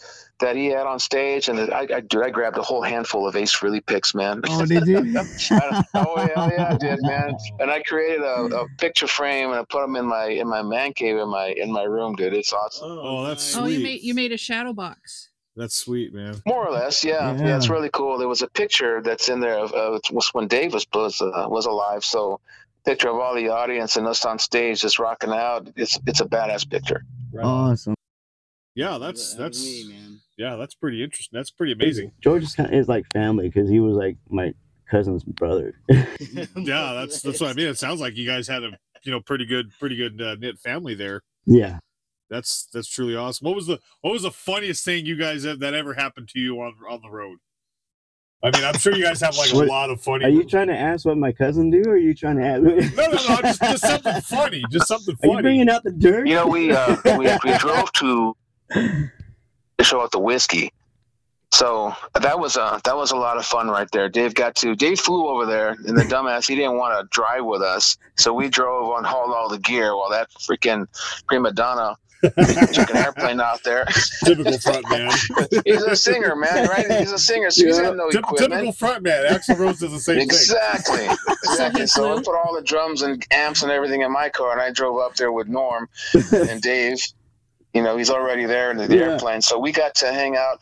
that 0.41 0.57
he 0.57 0.65
had 0.65 0.86
on 0.86 1.00
stage, 1.00 1.48
and 1.48 1.57
I, 1.74 1.88
I, 1.95 2.00
dude, 2.01 2.24
I 2.24 2.29
grabbed 2.29 2.57
a 2.57 2.62
whole 2.62 2.81
handful 2.81 3.25
of 3.25 3.38
Ace 3.38 3.55
Frehley 3.55 3.83
picks, 3.86 4.13
man. 4.13 4.41
Oh, 4.50 4.65
did 4.65 4.86
you? 4.86 4.98
I- 5.51 5.83
oh 5.95 6.15
yeah, 6.17 6.50
yeah, 6.51 6.74
I 6.74 6.77
did, 6.77 7.00
man. 7.03 7.33
And 7.62 7.72
I 7.72 7.81
created 7.83 8.22
a, 8.22 8.53
a 8.53 8.65
picture 8.79 9.07
frame 9.07 9.51
and 9.51 9.60
I 9.60 9.63
put 9.69 9.81
them 9.81 9.95
in 9.95 10.05
my 10.05 10.25
in 10.25 10.48
my 10.50 10.62
man 10.62 10.91
cave 10.91 11.15
in 11.17 11.29
my 11.29 11.48
in 11.55 11.72
my 11.72 11.83
room, 11.83 12.15
dude. 12.15 12.33
It's 12.33 12.51
awesome. 12.51 12.89
oh, 12.91 13.25
that's 13.25 13.41
sweet. 13.43 13.62
Oh, 13.62 13.65
you 13.67 13.79
made 13.83 14.01
you 14.01 14.13
made 14.13 14.33
a 14.33 14.38
shadow 14.38 14.74
box. 14.74 15.29
that's 15.55 15.75
sweet, 15.75 16.13
man. 16.13 16.41
More 16.45 16.67
or 16.67 16.74
less, 16.74 17.01
yeah, 17.03 17.33
yeah, 17.38 17.55
it's 17.55 17.69
really 17.69 17.89
cool. 17.93 18.17
There 18.17 18.27
was 18.27 18.41
a 18.41 18.48
picture 18.50 19.01
that's 19.01 19.29
in 19.29 19.39
there 19.39 19.57
of 19.57 19.72
uh, 19.74 19.93
it 19.93 20.12
was 20.12 20.27
when 20.33 20.48
Dave 20.50 20.74
was 20.74 20.86
was, 20.93 21.22
uh, 21.22 21.45
was 21.48 21.65
alive, 21.65 22.03
so 22.03 22.41
picture 22.85 23.09
of 23.09 23.17
all 23.17 23.35
the 23.35 23.49
audience 23.49 23.95
and 23.95 24.07
us 24.07 24.25
on 24.25 24.39
stage 24.39 24.81
just 24.81 24.99
rocking 24.99 25.31
out. 25.31 25.67
It's 25.75 25.99
it's 26.05 26.21
a 26.21 26.25
badass 26.25 26.69
picture. 26.69 27.03
Awesome. 27.41 27.95
Yeah, 28.75 28.97
that's 28.97 29.35
that's 29.35 29.63
me, 29.63 29.87
man. 29.89 30.19
yeah, 30.37 30.55
that's 30.55 30.75
pretty 30.75 31.03
interesting. 31.03 31.37
That's 31.37 31.51
pretty 31.51 31.73
amazing. 31.73 32.11
George 32.21 32.43
is, 32.43 32.55
kind 32.55 32.69
of, 32.69 32.75
is 32.75 32.87
like 32.87 33.05
family 33.13 33.49
because 33.49 33.69
he 33.69 33.79
was 33.79 33.95
like 33.95 34.17
my 34.29 34.53
cousin's 34.89 35.23
brother. 35.23 35.75
yeah, 35.89 36.93
that's 36.93 37.21
that's 37.21 37.39
what 37.39 37.49
I 37.49 37.53
mean. 37.53 37.67
It 37.67 37.77
sounds 37.77 38.01
like 38.01 38.15
you 38.15 38.25
guys 38.25 38.47
had 38.47 38.63
a 38.63 38.71
you 39.03 39.11
know 39.11 39.21
pretty 39.21 39.45
good 39.45 39.71
pretty 39.79 39.95
good 39.95 40.21
uh, 40.21 40.35
knit 40.35 40.59
family 40.59 40.95
there. 40.95 41.21
yeah. 41.45 41.79
That's 42.29 42.67
that's 42.73 42.87
truly 42.87 43.15
awesome. 43.15 43.45
What 43.45 43.55
was 43.55 43.67
the 43.67 43.79
what 44.01 44.11
was 44.11 44.23
the 44.23 44.31
funniest 44.31 44.83
thing 44.83 45.05
you 45.05 45.15
guys 45.15 45.43
have, 45.43 45.59
that 45.59 45.75
ever 45.75 45.93
happened 45.93 46.29
to 46.29 46.39
you 46.39 46.59
on 46.61 46.73
on 46.89 47.01
the 47.03 47.11
road? 47.11 47.37
I 48.43 48.51
mean, 48.51 48.65
I'm 48.65 48.77
sure 48.77 48.93
you 48.93 49.03
guys 49.03 49.21
have 49.21 49.38
like 49.38 49.53
a 49.53 49.55
lot 49.55 49.89
of 49.89 50.01
funny. 50.01 50.25
Are 50.25 50.29
you 50.29 50.43
trying 50.43 50.67
to 50.67 50.77
ask 50.77 51.05
what 51.05 51.17
my 51.17 51.31
cousin 51.31 51.69
do, 51.69 51.81
or 51.88 51.93
are 51.93 51.97
you 51.97 52.13
trying 52.13 52.35
to 52.38 52.45
ask? 52.45 52.62
No, 52.62 52.71
no, 52.71 53.12
no. 53.12 53.41
Just, 53.41 53.62
just 53.62 53.88
something 53.88 54.21
funny. 54.21 54.63
Just 54.69 54.88
something 54.88 55.15
funny. 55.15 55.33
Are 55.33 55.38
you 55.38 55.41
bringing 55.41 55.69
out 55.69 55.83
the 55.83 55.91
dirt? 55.91 56.27
You 56.27 56.35
know, 56.35 56.47
we 56.47 56.71
uh, 56.71 56.97
we, 57.17 57.29
we 57.45 57.57
drove 57.57 57.91
to 57.93 58.35
the 58.73 59.83
show 59.83 60.03
at 60.03 60.12
the 60.12 60.19
Whisky. 60.19 60.73
So 61.53 61.93
that 62.19 62.39
was 62.39 62.57
a 62.57 62.81
that 62.83 62.97
was 62.97 63.12
a 63.12 63.15
lot 63.15 63.38
of 63.38 63.45
fun 63.45 63.69
right 63.69 63.88
there. 63.91 64.09
Dave 64.09 64.33
got 64.33 64.55
to 64.55 64.75
Dave 64.75 65.00
flew 65.00 65.27
over 65.27 65.45
there, 65.45 65.69
and 65.69 65.95
the 65.95 66.01
dumbass 66.01 66.47
he 66.47 66.55
didn't 66.55 66.77
want 66.77 67.00
to 67.00 67.07
drive 67.15 67.45
with 67.45 67.62
us, 67.62 67.95
so 68.17 68.33
we 68.33 68.50
drove 68.50 68.89
on 68.89 69.03
hauled 69.03 69.31
all 69.31 69.47
the 69.47 69.59
gear 69.59 69.95
while 69.95 70.09
that 70.09 70.29
freaking 70.31 70.88
prima 71.27 71.53
donna 71.53 71.95
took 72.30 72.89
an 72.92 72.98
airplane 72.98 73.39
out 73.42 73.63
there. 73.63 73.86
typical 74.25 74.58
front 74.60 74.89
man. 74.89 75.12
He's 75.65 75.82
a 75.84 75.96
singer, 75.96 76.36
man, 76.36 76.68
right? 76.68 76.89
He's 77.00 77.12
a 77.12 77.20
singer, 77.20 77.51
so 77.51 77.65
he's 77.65 77.77
Yeah. 77.77 77.84
got 77.84 77.98
no 77.98 78.10
Typ- 78.10 78.38
typical 78.38 78.72
front 78.72 79.03
man. 79.03 79.25
Axl 79.34 79.58
Rose 79.58 79.80
does 79.80 79.92
the 79.92 80.00
same 80.00 80.15
thing. 80.18 80.24
Exactly. 80.24 81.08
Exactly. 81.46 81.86
So 81.88 82.18
I 82.18 82.22
put 82.24 82.36
all 82.36 82.56
the 82.56 82.62
drums 82.63 83.01
and 83.01 83.24
amps 83.32 83.62
and 83.63 83.72
everything 83.72 84.01
in 84.01 84.12
my 84.12 84.30
car, 84.30 84.53
and 84.53 84.62
I 84.62 84.72
drove 84.72 84.98
up 85.00 85.15
there 85.15 85.32
with 85.32 85.48
Norm 85.48 85.88
and 86.34 86.62
Dave. 86.62 87.00
You 87.74 87.84
know, 87.84 87.98
he's 87.98 88.10
already 88.10 88.46
there 88.46 88.72
in 88.72 88.77
the 88.77 88.88
Yeah. 88.88 89.12
airplane, 89.12 89.42
so 89.42 89.60
we 89.60 89.72
got 89.72 89.94
to 89.96 90.12
hang 90.13 90.36
out. 90.38 90.60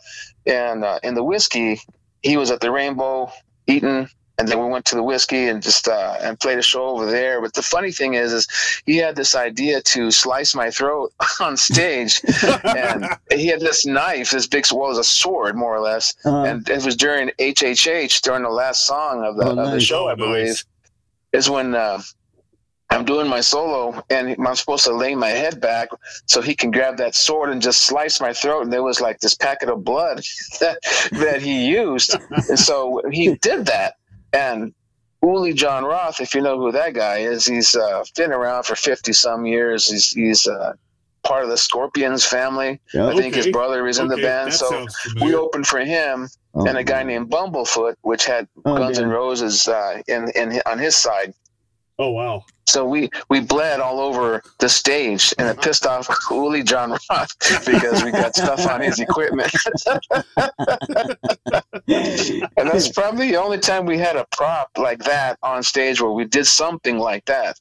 And 0.48 0.84
uh, 0.84 1.00
in 1.04 1.14
the 1.14 1.24
Whisky, 1.24 1.80
he 2.24 2.36
was 2.36 2.50
at 2.52 2.60
the 2.62 2.72
Rainbow 2.72 3.32
eating, 3.68 4.10
and 4.42 4.48
then 4.50 4.58
we 4.60 4.66
went 4.68 4.86
to 4.86 4.96
the 4.96 5.04
Whisky 5.04 5.50
and 5.50 5.62
just 5.62 5.88
uh, 5.88 6.18
and 6.20 6.40
played 6.40 6.58
a 6.58 6.64
show 6.64 6.84
over 6.88 7.06
there. 7.06 7.40
But 7.42 7.54
the 7.54 7.62
funny 7.62 7.92
thing 7.92 8.16
is, 8.16 8.34
is 8.34 8.48
he 8.88 8.98
had 8.98 9.16
this 9.16 9.36
idea 9.36 9.82
to 9.94 10.10
slice 10.10 10.56
my 10.56 10.72
throat 10.72 11.14
on 11.40 11.56
stage, 11.56 12.20
and 12.64 13.06
he 13.32 13.46
had 13.46 13.60
this 13.60 13.86
knife, 13.86 14.32
this 14.32 14.48
big, 14.48 14.66
well, 14.74 14.86
it 14.86 14.90
was 14.90 14.98
a 14.98 15.04
sword 15.04 15.56
more 15.56 15.76
or 15.76 15.80
less, 15.80 16.16
Uh, 16.26 16.42
and 16.44 16.68
it 16.68 16.84
was 16.84 16.96
during 16.96 17.30
HHH 17.38 18.22
during 18.22 18.42
the 18.42 18.50
last 18.50 18.88
song 18.88 19.24
of 19.24 19.38
the, 19.38 19.46
Oh, 19.46 19.60
of 19.64 19.72
the 19.72 19.80
show, 19.80 20.08
I 20.08 20.14
Oh, 20.14 20.16
believe, 20.16 20.48
nice. 20.48 20.66
is 21.34 21.48
when 21.50 21.76
uh, 21.76 22.02
I'm 22.90 23.06
doing 23.06 23.28
my 23.28 23.42
solo 23.42 24.04
and 24.10 24.36
I'm 24.46 24.56
supposed 24.56 24.84
to 24.86 24.94
lay 24.94 25.14
my 25.16 25.30
head 25.30 25.62
back 25.62 25.90
so 26.26 26.42
he 26.42 26.56
can 26.56 26.72
grab 26.72 26.98
that 26.98 27.14
sword 27.16 27.50
and 27.52 27.62
just 27.62 27.86
slice 27.86 28.20
my 28.20 28.34
throat. 28.34 28.64
And 28.64 28.74
there 28.74 28.84
was 28.84 29.00
like 29.00 29.20
this 29.22 29.34
packet 29.36 29.70
of 29.70 29.84
blood 29.86 30.18
that, 30.60 30.78
that 31.12 31.42
he 31.42 31.68
used. 31.68 32.16
and 32.50 32.60
so 32.60 33.02
he 33.12 33.36
did 33.36 33.66
that. 33.68 33.94
And 34.34 34.74
Uli 35.24 35.54
John 35.54 35.84
Roth, 35.84 36.20
if 36.20 36.34
you 36.34 36.42
know 36.42 36.58
who 36.58 36.72
that 36.72 36.94
guy 36.94 37.20
is, 37.20 37.46
he's 37.46 37.76
uh, 37.76 38.04
been 38.16 38.32
around 38.32 38.64
for 38.64 38.76
50 38.76 39.14
some 39.14 39.46
years. 39.46 39.90
He's, 39.90 40.12
he's 40.12 40.48
uh, 40.48 40.74
part 41.24 41.44
of 41.44 41.50
the 41.50 41.58
Scorpions 41.58 42.26
family. 42.26 42.80
yeah. 42.94 43.08
I 43.08 43.16
think 43.16 43.36
his 43.36 43.48
brother 43.48 43.88
is 43.88 44.00
in 44.00 44.08
the 44.08 44.18
band. 44.18 44.54
So 44.54 44.88
we 45.22 45.36
opened 45.36 45.68
for 45.68 45.80
him 45.80 46.28
Oh, 46.54 46.66
and 46.66 46.78
a 46.78 46.84
guy 46.84 47.04
named 47.04 47.30
Bumblefoot, 47.30 47.96
which 48.02 48.26
had 48.26 48.48
oh, 48.66 48.78
Guns 48.78 49.00
N' 49.00 49.08
Roses 49.08 49.68
uh, 49.68 50.02
in, 50.08 50.30
in 50.36 50.62
on 50.66 50.78
his 50.80 50.96
side. 50.96 51.34
Oh 51.98 52.12
wow. 52.12 52.44
So 52.68 52.86
we 52.86 53.10
we 53.30 53.40
bled 53.40 53.80
all 53.80 54.00
over 54.00 54.42
the 54.60 54.70
stage, 54.70 55.34
and 55.38 55.48
it 55.48 55.62
pissed 55.62 55.86
off 55.86 56.08
Uli 56.30 56.64
John 56.64 56.92
Roth 57.10 57.38
because 57.66 58.04
we 58.04 58.12
got 58.12 58.36
stuff 58.36 58.68
on 58.68 58.82
his 58.82 59.00
equipment. 59.00 59.52
and 61.88 62.68
that's 62.70 62.90
probably 62.90 63.32
the 63.32 63.38
only 63.38 63.60
time 63.60 63.86
we 63.86 63.98
had 63.98 64.16
a 64.16 64.26
prop 64.32 64.70
like 64.78 65.04
that 65.04 65.38
on 65.44 65.64
stage 65.64 66.02
where 66.02 66.12
we 66.12 66.26
did 66.26 66.46
something 66.46 66.98
like 66.98 67.26
that. 67.26 67.60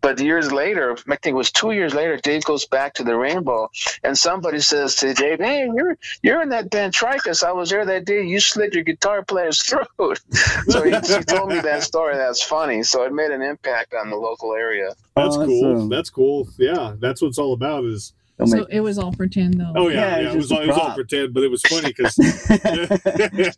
But 0.00 0.18
years 0.20 0.50
later, 0.50 0.92
I 0.92 1.16
think 1.16 1.26
it 1.26 1.34
was 1.34 1.50
two 1.50 1.72
years 1.72 1.94
later, 1.94 2.16
Dave 2.16 2.44
goes 2.44 2.66
back 2.66 2.94
to 2.94 3.04
the 3.04 3.16
Rainbow, 3.16 3.70
and 4.02 4.16
somebody 4.16 4.60
says 4.60 4.94
to 4.96 5.14
Dave, 5.14 5.38
"Hey, 5.38 5.68
you're 5.74 5.96
you're 6.22 6.42
in 6.42 6.48
that 6.50 6.70
band 6.70 6.94
Tricus. 6.94 7.42
I 7.42 7.52
was 7.52 7.70
there 7.70 7.84
that 7.84 8.04
day. 8.04 8.22
You 8.22 8.40
slit 8.40 8.74
your 8.74 8.84
guitar 8.84 9.22
player's 9.22 9.62
throat." 9.68 10.20
so 10.66 10.82
he, 10.82 10.90
he 10.90 11.22
told 11.24 11.50
me 11.50 11.60
that 11.60 11.82
story. 11.82 12.16
That's 12.16 12.42
funny. 12.42 12.82
So 12.82 13.04
it 13.04 13.12
made 13.12 13.30
an 13.30 13.42
impact 13.42 13.94
on 13.94 14.10
the 14.10 14.16
local 14.16 14.39
area. 14.48 14.94
That's 15.16 15.36
Oh, 15.36 15.46
cool. 15.46 15.76
awesome. 15.76 15.88
That's 15.88 16.10
cool. 16.10 16.48
Yeah, 16.58 16.94
that's 16.98 17.20
what 17.22 17.28
it's 17.28 17.38
all 17.38 17.52
about. 17.52 17.84
Is 17.84 18.12
Don't 18.40 18.48
So 18.48 18.56
make- 18.56 18.68
it 18.70 18.80
was 18.80 18.98
all 18.98 19.12
pretend 19.12 19.60
though. 19.60 19.72
oh 19.76 19.88
yeah, 19.88 20.16
Yeah, 20.16 20.20
yeah. 20.20 20.32
It 20.32 20.36
was 20.36 20.48
just 20.48 20.52
a 20.52 20.54
all, 20.56 20.62
it 20.62 20.66
was 20.68 20.78
all 20.78 20.94
pretend, 20.94 21.34
but 21.34 21.42
it 21.44 21.50
was 21.50 21.60
funny 21.62 21.88
because 21.88 22.16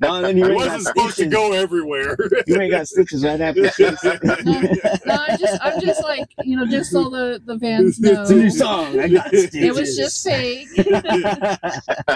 no, 0.01 0.23
then 0.23 0.37
you 0.37 0.47
it 0.47 0.55
wasn't 0.57 0.83
got 0.85 0.97
supposed 0.97 1.17
to 1.19 1.27
go 1.27 1.53
everywhere. 1.53 2.17
You 2.49 2.61
ain't 2.61 2.73
got 2.73 2.89
stitches 2.89 3.25
right 3.25 3.41
after 3.41 3.63
this. 3.77 3.79
No, 3.79 5.15
I 5.15 5.37
just, 5.39 5.59
I'm 5.63 5.81
just 5.81 6.03
like, 6.03 6.29
you 6.43 6.57
know, 6.57 6.67
just 6.67 6.91
so 6.91 7.09
the 7.09 7.41
the 7.45 7.57
fans 7.61 8.01
know, 8.01 8.11
It's 8.23 8.31
a 8.31 8.35
new 8.35 8.51
song. 8.51 8.99
I 8.99 9.07
got 9.09 9.29
stitches. 9.29 9.55
it 9.55 9.73
was 9.73 9.97
just 9.97 10.25
fake. 10.27 10.67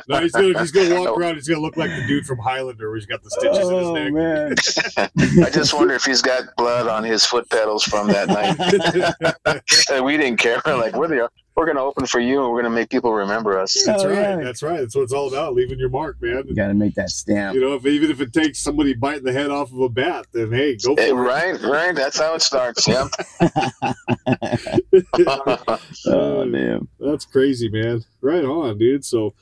no, 0.09 0.21
he's 0.21 0.33
gonna 0.33 0.59
he's 0.59 0.73
gonna 0.73 1.01
walk 1.01 1.17
around. 1.17 1.37
He's 1.37 1.47
gonna 1.47 1.61
look 1.61 1.77
like 1.77 1.91
the 1.91 2.05
dude 2.09 2.27
from 2.27 2.39
Highlander, 2.39 2.89
where 2.89 2.97
he's 2.97 3.07
got 3.07 3.23
the 3.23 3.31
stitches 3.31 3.59
oh, 3.63 3.69
in 3.69 3.77
his 3.79 3.87
oh, 3.87 3.95
neck. 3.95 4.13
man. 4.13 5.47
I 5.47 5.51
just 5.51 5.73
wonder 5.73 5.95
if 5.95 6.05
he's 6.05 6.23
got 6.23 6.43
blood 6.57 6.89
on 6.89 7.05
his 7.05 7.25
foot 7.25 7.49
pedals 7.49 7.85
from 7.85 8.09
that 8.09 8.27
night. 8.29 10.03
We 10.03 10.17
didn't 10.17 10.39
care. 10.39 10.61
We're 10.67 10.77
like, 10.77 10.97
we're 10.97 11.07
the, 11.09 11.29
we're 11.57 11.67
gonna 11.67 11.83
open 11.83 12.05
for 12.07 12.21
you, 12.21 12.43
and 12.45 12.53
we're 12.53 12.63
gonna 12.63 12.75
make 12.75 12.91
people 12.91 13.13
remember 13.13 13.59
us. 13.59 13.83
That's 13.87 14.03
Oh, 14.05 14.09
right. 14.09 14.17
yeah. 14.19 14.37
That's 14.37 14.63
right. 14.63 14.81
That's 14.81 14.95
what 14.95 15.03
it's 15.03 15.13
all 15.13 15.29
about. 15.29 15.55
Leaving 15.55 15.79
your 15.79 15.89
mark, 15.89 16.21
man. 16.21 16.45
You 16.47 16.55
got 16.55 16.69
to 16.69 16.75
make 16.75 16.95
that 16.97 17.09
stamp. 17.11 17.55
You 17.55 17.63
know, 17.63 17.75
if 17.75 17.87
even 17.87 18.11
if 18.11 18.21
it 18.21 18.33
takes 18.33 18.59
somebody 18.59 18.93
biting 18.95 19.25
the 19.25 19.33
head 19.33 19.51
off 19.51 19.73
of 19.73 19.81
a 19.81 19.89
bat, 19.89 20.27
then 20.33 20.53
hey, 20.53 20.77
go 20.77 20.95
for 20.95 21.01
Eh, 21.01 21.09
it. 21.09 21.15
right, 21.15 21.61
right. 21.63 21.95
That's 21.95 22.19
how 22.21 22.35
it 22.35 22.43
starts. 22.43 22.87
Yep. 22.87 23.09
oh, 26.07 26.51
damn. 26.51 26.89
That's 27.01 27.25
crazy, 27.25 27.69
man. 27.69 28.05
Right 28.21 28.45
on, 28.45 28.79
dude. 28.79 29.05
So 29.05 29.35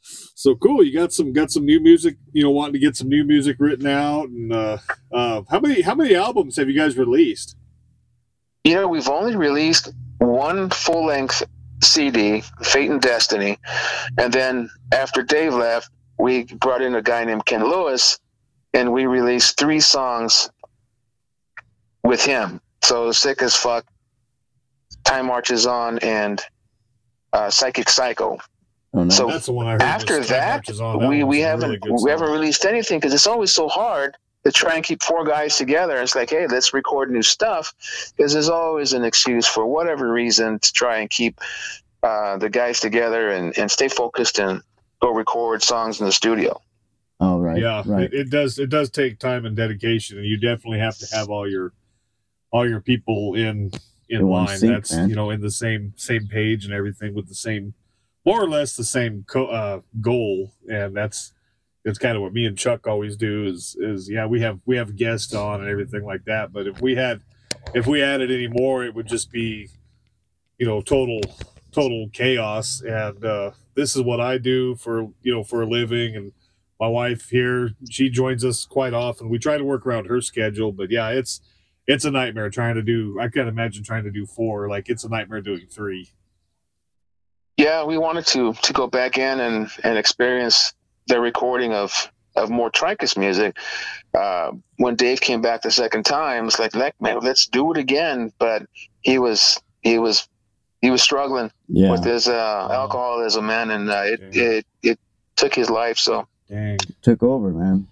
so 0.00 0.54
cool. 0.54 0.82
You 0.84 0.92
got 0.92 1.12
some 1.12 1.32
got 1.32 1.50
some 1.50 1.64
new 1.64 1.80
music, 1.80 2.16
you 2.32 2.42
know, 2.42 2.50
wanting 2.50 2.74
to 2.74 2.78
get 2.78 2.96
some 2.96 3.08
new 3.08 3.24
music 3.24 3.56
written 3.58 3.86
out 3.86 4.28
and 4.28 4.52
uh 4.52 4.78
uh 5.12 5.42
how 5.50 5.60
many 5.60 5.82
how 5.82 5.94
many 5.94 6.14
albums 6.14 6.56
have 6.56 6.68
you 6.68 6.78
guys 6.78 6.96
released? 6.96 7.56
you 8.64 8.74
know, 8.74 8.86
we've 8.88 9.08
only 9.08 9.34
released 9.34 9.92
one 10.18 10.70
full 10.70 11.06
length 11.06 11.42
CD, 11.82 12.42
Fate 12.62 12.90
and 12.90 13.00
Destiny, 13.00 13.58
and 14.18 14.32
then 14.32 14.68
after 14.92 15.22
Dave 15.22 15.54
left, 15.54 15.90
we 16.18 16.44
brought 16.44 16.82
in 16.82 16.94
a 16.96 17.02
guy 17.02 17.24
named 17.24 17.46
Ken 17.46 17.62
Lewis, 17.62 18.18
and 18.74 18.92
we 18.92 19.06
released 19.06 19.58
three 19.58 19.80
songs 19.80 20.50
with 22.02 22.24
him. 22.24 22.60
So 22.82 23.12
sick 23.12 23.42
as 23.42 23.54
fuck, 23.54 23.84
Time 25.04 25.26
Marches 25.26 25.66
On, 25.66 25.98
and 26.00 26.42
uh, 27.32 27.50
Psychic 27.50 27.88
Psycho. 27.88 28.38
Oh, 28.94 29.04
no. 29.04 29.10
So 29.10 29.28
That's 29.28 29.46
the 29.46 29.52
one 29.52 29.66
I 29.66 29.72
heard. 29.72 29.82
after 29.82 30.18
was 30.18 30.28
that, 30.28 30.68
On. 30.80 30.98
That 30.98 31.08
we, 31.08 31.22
we 31.22 31.40
haven't 31.40 31.70
really 31.70 31.92
we 31.92 31.98
song. 31.98 32.08
haven't 32.08 32.30
released 32.30 32.64
anything 32.64 32.98
because 32.98 33.12
it's 33.14 33.26
always 33.26 33.52
so 33.52 33.68
hard 33.68 34.16
to 34.48 34.52
try 34.52 34.74
and 34.76 34.84
keep 34.84 35.02
four 35.02 35.24
guys 35.24 35.56
together. 35.56 36.00
It's 36.00 36.14
like, 36.14 36.30
hey, 36.30 36.46
let's 36.46 36.72
record 36.72 37.10
new 37.10 37.22
stuff 37.22 37.74
because 38.16 38.32
there's 38.32 38.48
always 38.48 38.92
an 38.94 39.04
excuse 39.04 39.46
for 39.46 39.66
whatever 39.66 40.10
reason 40.10 40.58
to 40.60 40.72
try 40.72 40.98
and 41.00 41.10
keep 41.10 41.38
uh, 42.02 42.38
the 42.38 42.48
guys 42.48 42.80
together 42.80 43.30
and, 43.30 43.56
and 43.58 43.70
stay 43.70 43.88
focused 43.88 44.38
and 44.38 44.62
go 45.02 45.10
record 45.12 45.62
songs 45.62 46.00
in 46.00 46.06
the 46.06 46.12
studio. 46.12 46.60
oh, 47.20 47.38
right. 47.38 47.60
yeah, 47.60 47.82
Right. 47.84 48.04
It, 48.04 48.14
it 48.14 48.30
does 48.30 48.58
it 48.58 48.70
does 48.70 48.90
take 48.90 49.18
time 49.18 49.44
and 49.44 49.54
dedication 49.56 50.18
and 50.18 50.26
you 50.26 50.36
definitely 50.38 50.78
have 50.78 50.96
to 50.98 51.06
have 51.12 51.28
all 51.30 51.48
your 51.50 51.72
all 52.50 52.66
your 52.68 52.80
people 52.80 53.34
in 53.34 53.70
in 54.08 54.20
In 54.20 54.28
line. 54.28 54.58
sync, 54.58 54.72
That's 54.72 54.92
man. 54.94 55.10
you 55.10 55.16
know 55.16 55.28
in 55.30 55.40
the 55.42 55.50
same 55.50 55.92
same 55.96 56.26
page 56.28 56.64
and 56.64 56.72
everything 56.72 57.12
with 57.14 57.28
the 57.28 57.34
same 57.34 57.74
more 58.24 58.42
or 58.42 58.48
less 58.48 58.76
the 58.76 58.84
same 58.84 59.24
co- 59.28 59.46
uh, 59.46 59.80
goal 60.00 60.52
and 60.70 60.96
that's 60.96 61.32
that's 61.84 61.98
kind 61.98 62.16
of 62.16 62.22
what 62.22 62.32
me 62.32 62.44
and 62.44 62.58
Chuck 62.58 62.86
always 62.86 63.16
do 63.16 63.46
is 63.46 63.76
is 63.80 64.10
yeah 64.10 64.26
we 64.26 64.40
have 64.40 64.60
we 64.66 64.76
have 64.76 64.96
guests 64.96 65.34
on 65.34 65.60
and 65.60 65.70
everything 65.70 66.04
like 66.04 66.24
that 66.24 66.52
but 66.52 66.66
if 66.66 66.80
we 66.80 66.96
had 66.96 67.22
if 67.74 67.86
we 67.86 68.02
added 68.02 68.30
any 68.30 68.48
more 68.48 68.84
it 68.84 68.94
would 68.94 69.06
just 69.06 69.30
be 69.30 69.68
you 70.58 70.66
know 70.66 70.82
total 70.82 71.20
total 71.72 72.08
chaos. 72.12 72.82
And 72.82 73.24
uh 73.24 73.52
this 73.74 73.94
is 73.94 74.02
what 74.02 74.20
I 74.20 74.38
do 74.38 74.74
for 74.74 75.02
you 75.22 75.34
know 75.34 75.44
for 75.44 75.62
a 75.62 75.66
living. 75.66 76.16
And 76.16 76.32
my 76.78 76.88
wife 76.88 77.30
here 77.30 77.70
she 77.90 78.10
joins 78.10 78.44
us 78.44 78.64
quite 78.66 78.94
often. 78.94 79.28
We 79.28 79.38
try 79.38 79.56
to 79.56 79.64
work 79.64 79.86
around 79.86 80.06
her 80.06 80.20
schedule 80.20 80.72
but 80.72 80.90
yeah 80.90 81.10
it's 81.10 81.40
it's 81.86 82.04
a 82.04 82.10
nightmare 82.10 82.50
trying 82.50 82.74
to 82.74 82.82
do 82.82 83.18
i 83.18 83.28
can't 83.28 83.48
imagine 83.48 83.82
trying 83.82 84.04
to 84.04 84.10
do 84.10 84.26
four. 84.26 84.68
Like 84.68 84.88
it's 84.88 85.04
a 85.04 85.08
nightmare 85.08 85.40
doing 85.40 85.66
three. 85.70 86.10
Yeah, 87.56 87.82
we 87.84 87.98
wanted 87.98 88.26
to 88.28 88.52
to 88.52 88.72
go 88.72 88.86
back 88.86 89.18
in 89.18 89.40
and, 89.40 89.70
and 89.82 89.98
experience 89.98 90.74
the 91.08 91.20
recording 91.20 91.72
of 91.72 92.10
of 92.36 92.50
more 92.50 92.70
Tricus 92.70 93.16
music. 93.16 93.56
Uh, 94.14 94.52
when 94.76 94.94
Dave 94.94 95.20
came 95.20 95.40
back 95.42 95.62
the 95.62 95.70
second 95.72 96.04
time, 96.04 96.46
it's 96.46 96.58
like, 96.58 96.74
like, 96.74 96.94
man, 97.00 97.18
let's 97.20 97.46
do 97.46 97.72
it 97.72 97.78
again. 97.78 98.32
But 98.38 98.66
he 99.00 99.18
was 99.18 99.58
he 99.82 99.98
was 99.98 100.28
he 100.80 100.90
was 100.90 101.02
struggling 101.02 101.50
Yeah. 101.68 101.90
with 101.90 102.04
his 102.04 102.28
uh, 102.28 102.68
alcoholism, 102.70 103.46
man, 103.46 103.70
and 103.70 103.90
uh, 103.90 104.02
it, 104.04 104.20
it 104.32 104.66
it 104.82 104.98
took 105.36 105.54
his 105.54 105.68
life. 105.70 105.98
So 105.98 106.28
dang 106.48 106.78
Took 107.02 107.22
over, 107.22 107.50
man. 107.50 107.88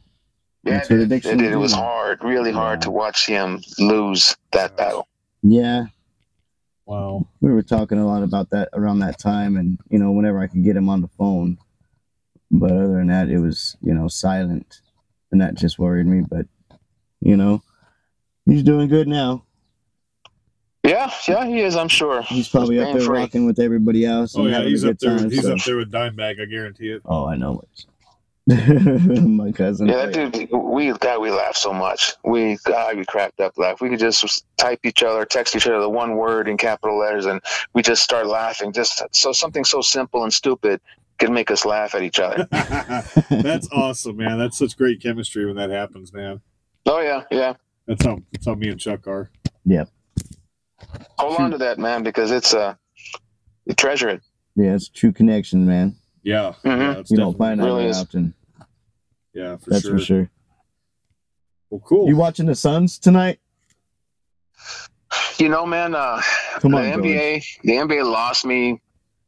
yeah, 0.63 0.75
That's 0.79 0.91
it, 0.91 0.95
what 0.95 0.99
did. 1.01 1.07
addiction 1.07 1.41
it. 1.41 1.53
It 1.53 1.57
was 1.57 1.73
hard, 1.73 2.23
really 2.23 2.53
hard 2.53 2.81
to 2.83 2.91
watch 2.91 3.27
him 3.27 3.61
lose 3.79 4.37
that 4.53 4.77
battle. 4.77 5.09
Yeah. 5.43 5.87
Wow. 6.87 7.27
we 7.41 7.51
were 7.51 7.63
talking 7.65 7.99
a 7.99 8.07
lot 8.07 8.23
about 8.23 8.51
that 8.51 8.69
around 8.73 9.01
that 9.01 9.19
time, 9.19 9.57
and 9.57 9.79
you 9.91 9.99
know, 9.99 10.13
whenever 10.13 10.39
I 10.39 10.47
could 10.47 10.63
get 10.63 10.77
him 10.77 10.89
on 10.89 11.01
the 11.01 11.09
phone. 11.19 11.59
But 12.51 12.73
other 12.73 12.89
than 12.89 13.09
that, 13.09 13.29
it 13.29 13.39
was 13.39 13.77
you 13.81 13.95
know 13.95 14.09
silent, 14.09 14.81
and 15.33 15.41
that 15.41 15.55
just 15.55 15.79
worried 15.79 16.07
me. 16.07 16.25
But 16.29 16.47
you 17.21 17.37
know, 17.37 17.63
he's 18.45 18.63
doing 18.63 18.89
good 18.89 19.09
now. 19.09 19.45
Yeah, 20.85 21.11
yeah, 21.27 21.45
he 21.47 21.61
is. 21.61 21.75
I'm 21.75 21.89
sure. 21.89 22.23
He's 22.23 22.49
probably 22.49 22.79
up 22.79 22.87
there 22.87 22.99
pain-free. 22.99 23.19
rocking 23.19 23.47
with 23.47 23.59
everybody 23.59 24.05
else. 24.05 24.35
Oh 24.37 24.47
yeah, 24.47 24.63
he's 24.63 24.85
up 24.85 24.99
there. 24.99 25.19
time, 25.19 25.31
he's 25.31 25.43
so- 25.43 25.55
up 25.55 25.65
there 25.65 25.77
with 25.77 25.91
Dimebag. 25.91 26.41
I 26.41 26.45
guarantee 26.45 26.91
it. 26.91 27.03
Oh, 27.05 27.27
I 27.27 27.37
know 27.37 27.61
it. 27.61 27.87
My 29.27 29.51
cousin. 29.51 29.89
Yeah, 29.89 30.07
that 30.07 30.33
dude. 30.33 30.53
We 30.53 30.93
God, 30.93 31.21
we 31.21 31.33
laugh 31.33 31.57
so 31.57 31.73
much. 31.73 32.15
We 32.25 32.59
God, 32.63 32.97
we 32.97 33.05
cracked 33.05 33.41
up 33.41 33.59
laugh. 33.59 33.81
We 33.81 33.89
could 33.89 33.99
just 33.99 34.45
type 34.57 34.79
each 34.85 35.03
other, 35.03 35.25
text 35.25 35.57
each 35.57 35.67
other 35.67 35.81
the 35.81 35.91
one 35.91 36.15
word 36.17 36.47
in 36.47 36.57
capital 36.57 36.97
letters, 36.97 37.27
and 37.27 37.41
we 37.75 37.83
just 37.83 38.05
start 38.05 38.29
laughing. 38.29 38.73
Just 38.73 39.03
so 39.11 39.33
something 39.33 39.65
so 39.65 39.81
simple 39.81 40.23
and 40.23 40.33
stupid 40.33 40.81
can 41.19 41.33
make 41.33 41.51
us 41.51 41.65
laugh 41.65 41.95
at 41.95 42.03
each 42.03 42.19
other. 42.21 42.47
That's 43.31 43.69
awesome, 43.73 44.17
man. 44.17 44.39
That's 44.39 44.59
such 44.59 44.77
great 44.77 45.03
chemistry 45.03 45.47
when 45.47 45.57
that 45.57 45.71
happens, 45.71 46.13
man. 46.13 46.41
oh 46.87 47.01
yeah, 47.01 47.23
yeah. 47.31 47.55
That's 47.87 48.05
how 48.05 48.19
that's 48.33 48.47
how 48.47 48.55
me 48.55 48.69
and 48.69 48.81
Chuck 48.81 49.07
are. 49.07 49.31
Yeah. 49.65 49.85
Hold 51.19 51.41
on 51.41 51.51
to 51.53 51.59
that, 51.59 51.79
man, 51.79 52.03
because 52.03 52.31
it's 52.31 52.53
uh, 52.55 52.75
you 53.65 53.75
treasure 53.75 54.09
it. 54.09 54.23
Yeah, 54.57 54.75
it's 54.75 54.89
a 54.89 54.93
true 54.93 55.13
connection, 55.13 55.67
man. 55.67 55.97
Yeah, 56.23 56.55
Mhm. 56.65 56.95
yeah, 56.97 57.03
You 57.09 57.17
don't 57.17 57.39
find 57.39 57.61
that 57.61 57.65
really 57.65 57.91
often. 57.91 58.35
Yeah, 59.33 59.57
for 59.57 59.65
sure. 59.65 59.73
That's 59.73 59.83
sure. 59.85 59.99
for 59.99 60.05
sure. 60.05 60.31
Well, 61.71 61.81
cool. 61.85 62.09
You 62.09 62.17
watching 62.17 62.47
the 62.47 62.55
Suns 62.55 62.99
tonight? 62.99 63.39
You 65.39 65.49
know, 65.49 65.67
man. 65.67 65.95
Uh, 65.95 66.21
Come 66.61 66.73
the 66.73 66.79
on, 66.79 66.85
George. 66.85 67.05
NBA, 67.05 67.45
the 67.63 67.73
NBA 67.75 68.11
lost 68.11 68.45
me 68.47 68.81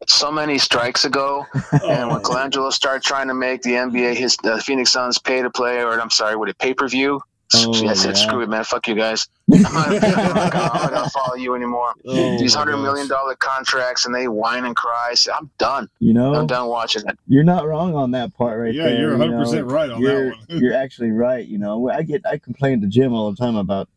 so 0.06 0.30
many 0.30 0.58
strikes 0.58 1.04
ago. 1.04 1.46
And 1.88 2.10
when 2.10 2.20
Colangelo 2.22 2.72
started 2.72 3.02
trying 3.02 3.28
to 3.28 3.34
make 3.34 3.62
the 3.62 3.70
NBA, 3.72 4.14
his 4.16 4.36
the 4.38 4.58
Phoenix 4.58 4.92
Suns 4.92 5.18
pay 5.18 5.42
to 5.42 5.50
play, 5.50 5.82
or 5.82 6.00
I'm 6.00 6.10
sorry, 6.10 6.36
with 6.36 6.48
a 6.50 6.54
pay 6.54 6.74
per 6.74 6.88
view, 6.88 7.20
Oh, 7.54 7.72
I 7.88 7.94
said, 7.94 8.08
yeah. 8.14 8.22
screw 8.26 8.42
it, 8.42 8.50
man. 8.50 8.62
Fuck 8.62 8.88
you 8.88 8.94
guys. 8.94 9.26
I'm 9.50 9.62
not, 9.62 9.88
I'm 9.88 9.94
not 9.94 10.52
gonna, 10.52 10.70
I'm 10.70 10.82
not 10.82 10.90
gonna 10.92 11.08
follow 11.08 11.34
you 11.34 11.54
anymore. 11.54 11.94
oh 12.04 12.38
These 12.38 12.54
my 12.54 12.58
hundred 12.58 12.72
gosh. 12.74 12.82
million 12.82 13.08
dollar 13.08 13.34
contracts, 13.36 14.04
and 14.04 14.14
they 14.14 14.28
whine 14.28 14.66
and 14.66 14.76
cry. 14.76 15.08
I 15.12 15.14
said, 15.14 15.32
I'm 15.32 15.50
done. 15.56 15.88
You 15.98 16.12
know, 16.12 16.34
I'm 16.34 16.46
done 16.46 16.68
watching 16.68 17.04
it. 17.08 17.18
you're 17.26 17.44
not 17.44 17.66
wrong 17.66 17.94
on 17.94 18.10
that 18.10 18.34
part 18.36 18.58
right 18.60 18.74
Yeah, 18.74 18.82
there. 18.84 19.00
you're 19.00 19.12
you 19.12 19.18
100 19.18 19.38
percent 19.38 19.66
know. 19.66 19.74
right 19.74 19.88
on 19.90 20.00
you're, 20.02 20.24
that 20.26 20.36
one. 20.50 20.60
you're 20.62 20.74
actually 20.74 21.10
right. 21.10 21.46
You 21.46 21.56
know, 21.58 21.88
I 21.88 22.02
get 22.02 22.20
I 22.26 22.36
complain 22.36 22.82
to 22.82 22.86
Jim 22.86 23.14
all 23.14 23.30
the 23.30 23.36
time 23.38 23.56
about 23.56 23.88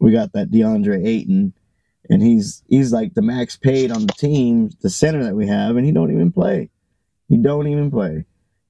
we 0.00 0.10
got 0.10 0.32
that 0.32 0.50
DeAndre 0.50 1.06
Ayton, 1.06 1.52
and 2.10 2.22
he's 2.22 2.62
he's 2.68 2.92
like 2.92 3.14
the 3.14 3.22
max 3.22 3.56
paid 3.56 3.90
on 3.90 4.06
the 4.06 4.12
team, 4.12 4.70
the 4.82 4.90
center 4.90 5.22
that 5.24 5.34
we 5.36 5.46
have, 5.46 5.76
and 5.76 5.84
he 5.84 5.92
don't 5.92 6.12
even 6.12 6.32
play. 6.32 6.70
He 7.28 7.36
don't 7.36 7.66
even 7.68 7.90
play. 7.90 8.24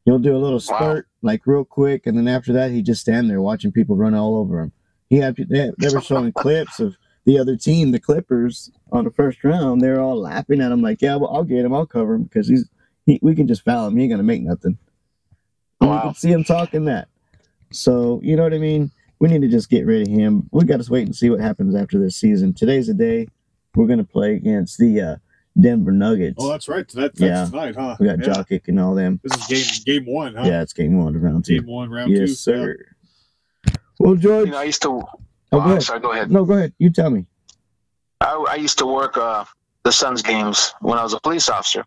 He'll 0.05 0.19
do 0.19 0.35
a 0.37 0.39
little 0.39 0.59
Wow. 0.59 0.61
spurt 0.61 1.09
like 1.23 1.47
real 1.47 1.65
quick, 1.65 2.07
and 2.07 2.17
then 2.17 2.29
after 2.29 2.53
that, 2.55 2.71
he 2.71 2.83
just 2.83 3.01
stand 3.01 3.29
there 3.31 3.41
watching 3.41 3.73
people 3.73 3.97
run 3.97 4.15
all 4.15 4.37
over 4.37 4.61
him. 4.61 4.73
He 5.11 5.17
had 5.17 5.37
they, 5.37 5.71
they 5.79 5.91
were 5.91 6.01
showing 6.01 6.33
clips 6.37 6.81
of 6.81 6.97
the 7.27 7.39
other 7.39 7.57
team, 7.57 7.91
the 7.91 8.01
Clippers, 8.01 8.71
on 8.91 9.05
the 9.05 9.11
first 9.11 9.45
round. 9.45 9.81
They're 9.83 10.01
all 10.01 10.19
laughing 10.21 10.61
at 10.61 10.73
him 10.73 10.83
like, 10.83 11.03
"Yeah, 11.03 11.17
well, 11.17 11.31
I'll 11.35 11.45
get 11.45 11.65
him. 11.65 11.75
I'll 11.75 11.87
cover 11.87 12.15
him 12.15 12.25
because 12.25 12.49
he's 12.49 12.69
he, 13.07 13.19
we 13.23 13.35
can 13.35 13.47
just 13.47 13.65
foul 13.65 13.87
him. 13.89 13.97
He 13.97 14.05
ain't 14.05 14.13
gonna 14.13 14.23
make 14.23 14.43
nothing." 14.43 14.79
And 15.81 15.91
You 15.91 15.97
Wow. 15.97 16.03
can 16.03 16.15
see 16.15 16.33
him 16.33 16.45
talking 16.45 16.87
that. 16.87 17.09
So 17.71 18.21
you 18.23 18.35
know 18.37 18.43
what 18.45 18.55
I 18.55 18.59
mean. 18.59 18.91
We 19.21 19.29
need 19.29 19.43
to 19.43 19.49
just 19.49 19.69
get 19.71 19.85
rid 19.87 20.03
of 20.03 20.09
him. 20.09 20.49
We 20.53 20.65
got 20.65 20.81
to 20.81 20.93
wait 20.93 21.07
and 21.07 21.15
see 21.17 21.29
what 21.31 21.41
happens 21.41 21.75
after 21.75 21.99
this 21.99 22.17
season. 22.17 22.55
Today's 22.55 22.87
the 22.87 22.95
day 22.95 23.27
we're 23.75 23.87
gonna 23.87 24.05
play 24.05 24.35
against 24.35 24.79
the 24.79 25.01
uh, 25.01 25.17
Denver 25.61 25.93
Nuggets. 25.93 26.37
Oh, 26.39 26.49
that's 26.49 26.69
right. 26.69 26.87
That, 26.89 27.15
that's 27.17 27.21
Yeah. 27.21 27.45
tonight, 27.47 27.75
huh? 27.77 27.97
we 28.01 28.07
got 28.07 28.19
yeah. 28.21 28.27
Jokic 28.27 28.69
and 28.69 28.79
all 28.81 28.95
them. 28.95 29.21
This 29.23 29.51
is 29.51 29.83
game 29.85 30.05
game 30.05 30.13
one, 30.13 30.35
huh? 30.35 30.45
Yeah, 30.47 30.63
it's 30.63 30.73
game 30.73 30.97
one 31.03 31.15
of 31.17 31.23
round 31.23 31.45
two. 31.45 31.61
Game 31.61 31.67
one, 31.71 31.91
round 31.91 32.11
yes, 32.13 32.29
two. 32.31 32.35
sir. 32.35 32.77
Well, 33.99 34.15
George, 34.15 34.47
You 34.47 34.53
know, 34.53 34.59
I 34.59 34.65
used 34.65 34.83
to. 34.83 34.89
oh, 34.91 35.09
Oh, 35.51 35.61
go 35.61 35.71
ahead. 35.71 35.83
sorry. 35.83 36.01
Go 36.01 36.13
ahead. 36.13 36.31
No, 36.31 36.45
go 36.45 36.55
ahead. 36.55 36.73
You 36.79 36.91
tell 36.91 37.11
me. 37.11 37.27
I, 38.21 38.35
I 38.51 38.55
used 38.57 38.79
to 38.79 38.87
work 38.87 39.17
uh, 39.17 39.45
the 39.85 39.93
Suns 39.93 40.23
games 40.23 40.75
when 40.81 40.99
I 40.99 41.03
was 41.03 41.15
a 41.15 41.21
police 41.21 41.49
officer. 41.49 41.85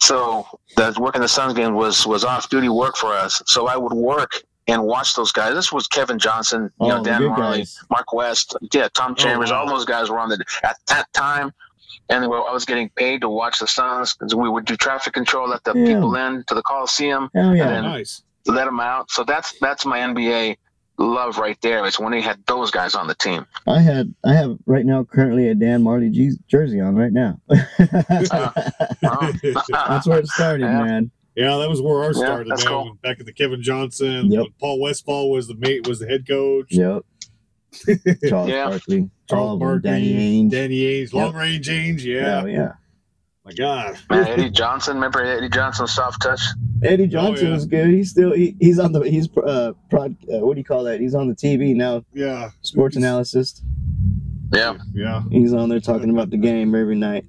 So 0.00 0.46
that 0.76 0.98
working 0.98 1.20
the 1.22 1.28
Suns 1.28 1.54
game 1.54 1.74
was 1.74 2.06
was 2.06 2.24
off 2.24 2.48
duty 2.48 2.68
work 2.68 2.96
for 2.96 3.12
us. 3.12 3.42
So 3.46 3.66
I 3.68 3.76
would 3.76 3.92
work 3.92 4.42
and 4.66 4.82
watch 4.84 5.14
those 5.14 5.30
guys. 5.32 5.54
This 5.54 5.70
was 5.72 5.86
Kevin 5.88 6.18
Johnson, 6.18 6.70
you 6.80 6.86
Oh, 6.86 6.96
know, 6.98 7.04
Dan 7.04 7.20
Majerle, 7.22 7.36
guys. 7.36 7.78
Mark 7.90 8.12
West, 8.12 8.56
yeah, 8.72 8.88
Tom 8.94 9.12
oh, 9.12 9.14
Chambers, 9.14 9.50
wow. 9.50 9.60
all 9.60 9.68
those 9.68 9.84
guys 9.84 10.10
were 10.10 10.18
on 10.18 10.28
the 10.30 10.42
at 10.62 10.76
that 10.88 11.12
time. 11.12 11.52
And 12.10 12.22
they 12.22 12.26
I 12.26 12.52
was 12.52 12.64
getting 12.64 12.90
paid 12.90 13.22
to 13.22 13.28
watch 13.28 13.58
the 13.60 13.66
Suns 13.66 14.14
because 14.14 14.34
we 14.34 14.48
would 14.48 14.64
do 14.66 14.76
traffic 14.76 15.12
control, 15.14 15.48
let 15.48 15.64
the 15.64 15.72
Yeah. 15.74 15.86
people 15.86 16.14
in 16.16 16.44
to 16.48 16.54
the 16.54 16.62
Coliseum, 16.62 17.30
Hell 17.34 17.50
Oh, 17.50 17.52
yeah. 17.52 17.80
nice. 17.80 18.22
let 18.46 18.64
them 18.66 18.80
out. 18.80 19.10
So 19.10 19.24
that's 19.24 19.54
that's 19.60 19.86
my 19.86 19.98
NBA 20.00 20.56
love 20.98 21.38
right 21.38 21.58
there. 21.62 21.84
It's 21.86 21.98
when 21.98 22.12
they 22.12 22.20
had 22.20 22.38
those 22.46 22.70
guys 22.70 22.94
on 22.94 23.06
the 23.06 23.14
team. 23.14 23.46
I 23.66 23.80
had 23.80 24.14
I 24.24 24.34
have 24.34 24.58
right 24.66 24.84
now 24.84 25.04
currently 25.04 25.48
a 25.48 25.54
Dan 25.54 25.82
Majerle 25.82 26.12
G- 26.12 26.36
jersey 26.46 26.80
on 26.80 26.94
right 26.94 27.12
now. 27.12 27.40
Oh. 27.50 29.32
That's 29.70 30.06
where 30.06 30.18
it 30.18 30.28
started, 30.28 30.64
Yeah. 30.66 30.82
man. 30.84 31.10
Yeah, 31.36 31.56
that 31.56 31.68
was 31.68 31.82
where 31.82 32.04
ours 32.04 32.16
Yeah, 32.18 32.26
started, 32.26 32.50
that's 32.50 32.64
man. 32.64 32.72
cool. 32.72 32.98
Back 33.02 33.18
at 33.20 33.26
the 33.26 33.32
Kevin 33.32 33.62
Johnson, 33.62 34.30
Yep. 34.30 34.46
Paul 34.60 34.80
Westphal 34.80 35.30
was 35.30 35.48
the 35.48 35.54
mate, 35.56 35.86
was 35.88 35.98
the 35.98 36.06
head 36.06 36.26
coach. 36.28 36.68
Yep. 36.70 37.02
Charles 38.28 38.48
Yeah. 38.50 38.68
Barkley, 38.68 39.10
Charles 39.28 39.58
Barkley, 39.58 39.90
Danny 39.90 40.12
Ainge. 40.44 40.50
Danny 40.50 40.76
Ainge, 40.78 41.12
Yep. 41.12 41.12
long 41.12 41.34
range 41.34 41.68
Ainge. 41.68 42.04
Yeah, 42.04 42.38
Hell 42.40 42.48
yeah. 42.48 42.72
my 43.44 43.52
God. 43.52 43.98
Man, 44.10 44.26
Eddie 44.28 44.50
Johnson, 44.50 44.94
remember 44.94 45.24
Eddie 45.24 45.48
Johnson's 45.48 45.92
soft 45.92 46.22
touch? 46.22 46.40
Eddie 46.84 47.08
Johnson 47.08 47.46
Oh, 47.46 47.48
yeah. 47.48 47.54
was 47.56 47.66
good. 47.66 47.88
He's 47.88 48.10
still 48.10 48.32
he, 48.32 48.54
he's 48.60 48.78
on 48.78 48.92
the 48.92 49.00
he's 49.00 49.28
uh 49.38 49.72
prod 49.90 50.14
uh, 50.32 50.38
what 50.46 50.54
do 50.54 50.60
you 50.60 50.64
call 50.64 50.84
that? 50.84 51.00
He's 51.00 51.14
on 51.16 51.28
the 51.28 51.34
TV 51.34 51.74
now. 51.74 52.04
Yeah, 52.12 52.50
Sports 52.62 52.96
analyst. 52.96 53.62
Yeah. 54.52 54.76
yeah, 54.94 55.22
He's 55.30 55.52
on 55.52 55.68
there 55.68 55.80
talking 55.80 56.10
about 56.10 56.30
the 56.30 56.36
game 56.36 56.76
every 56.76 56.94
night. 56.94 57.24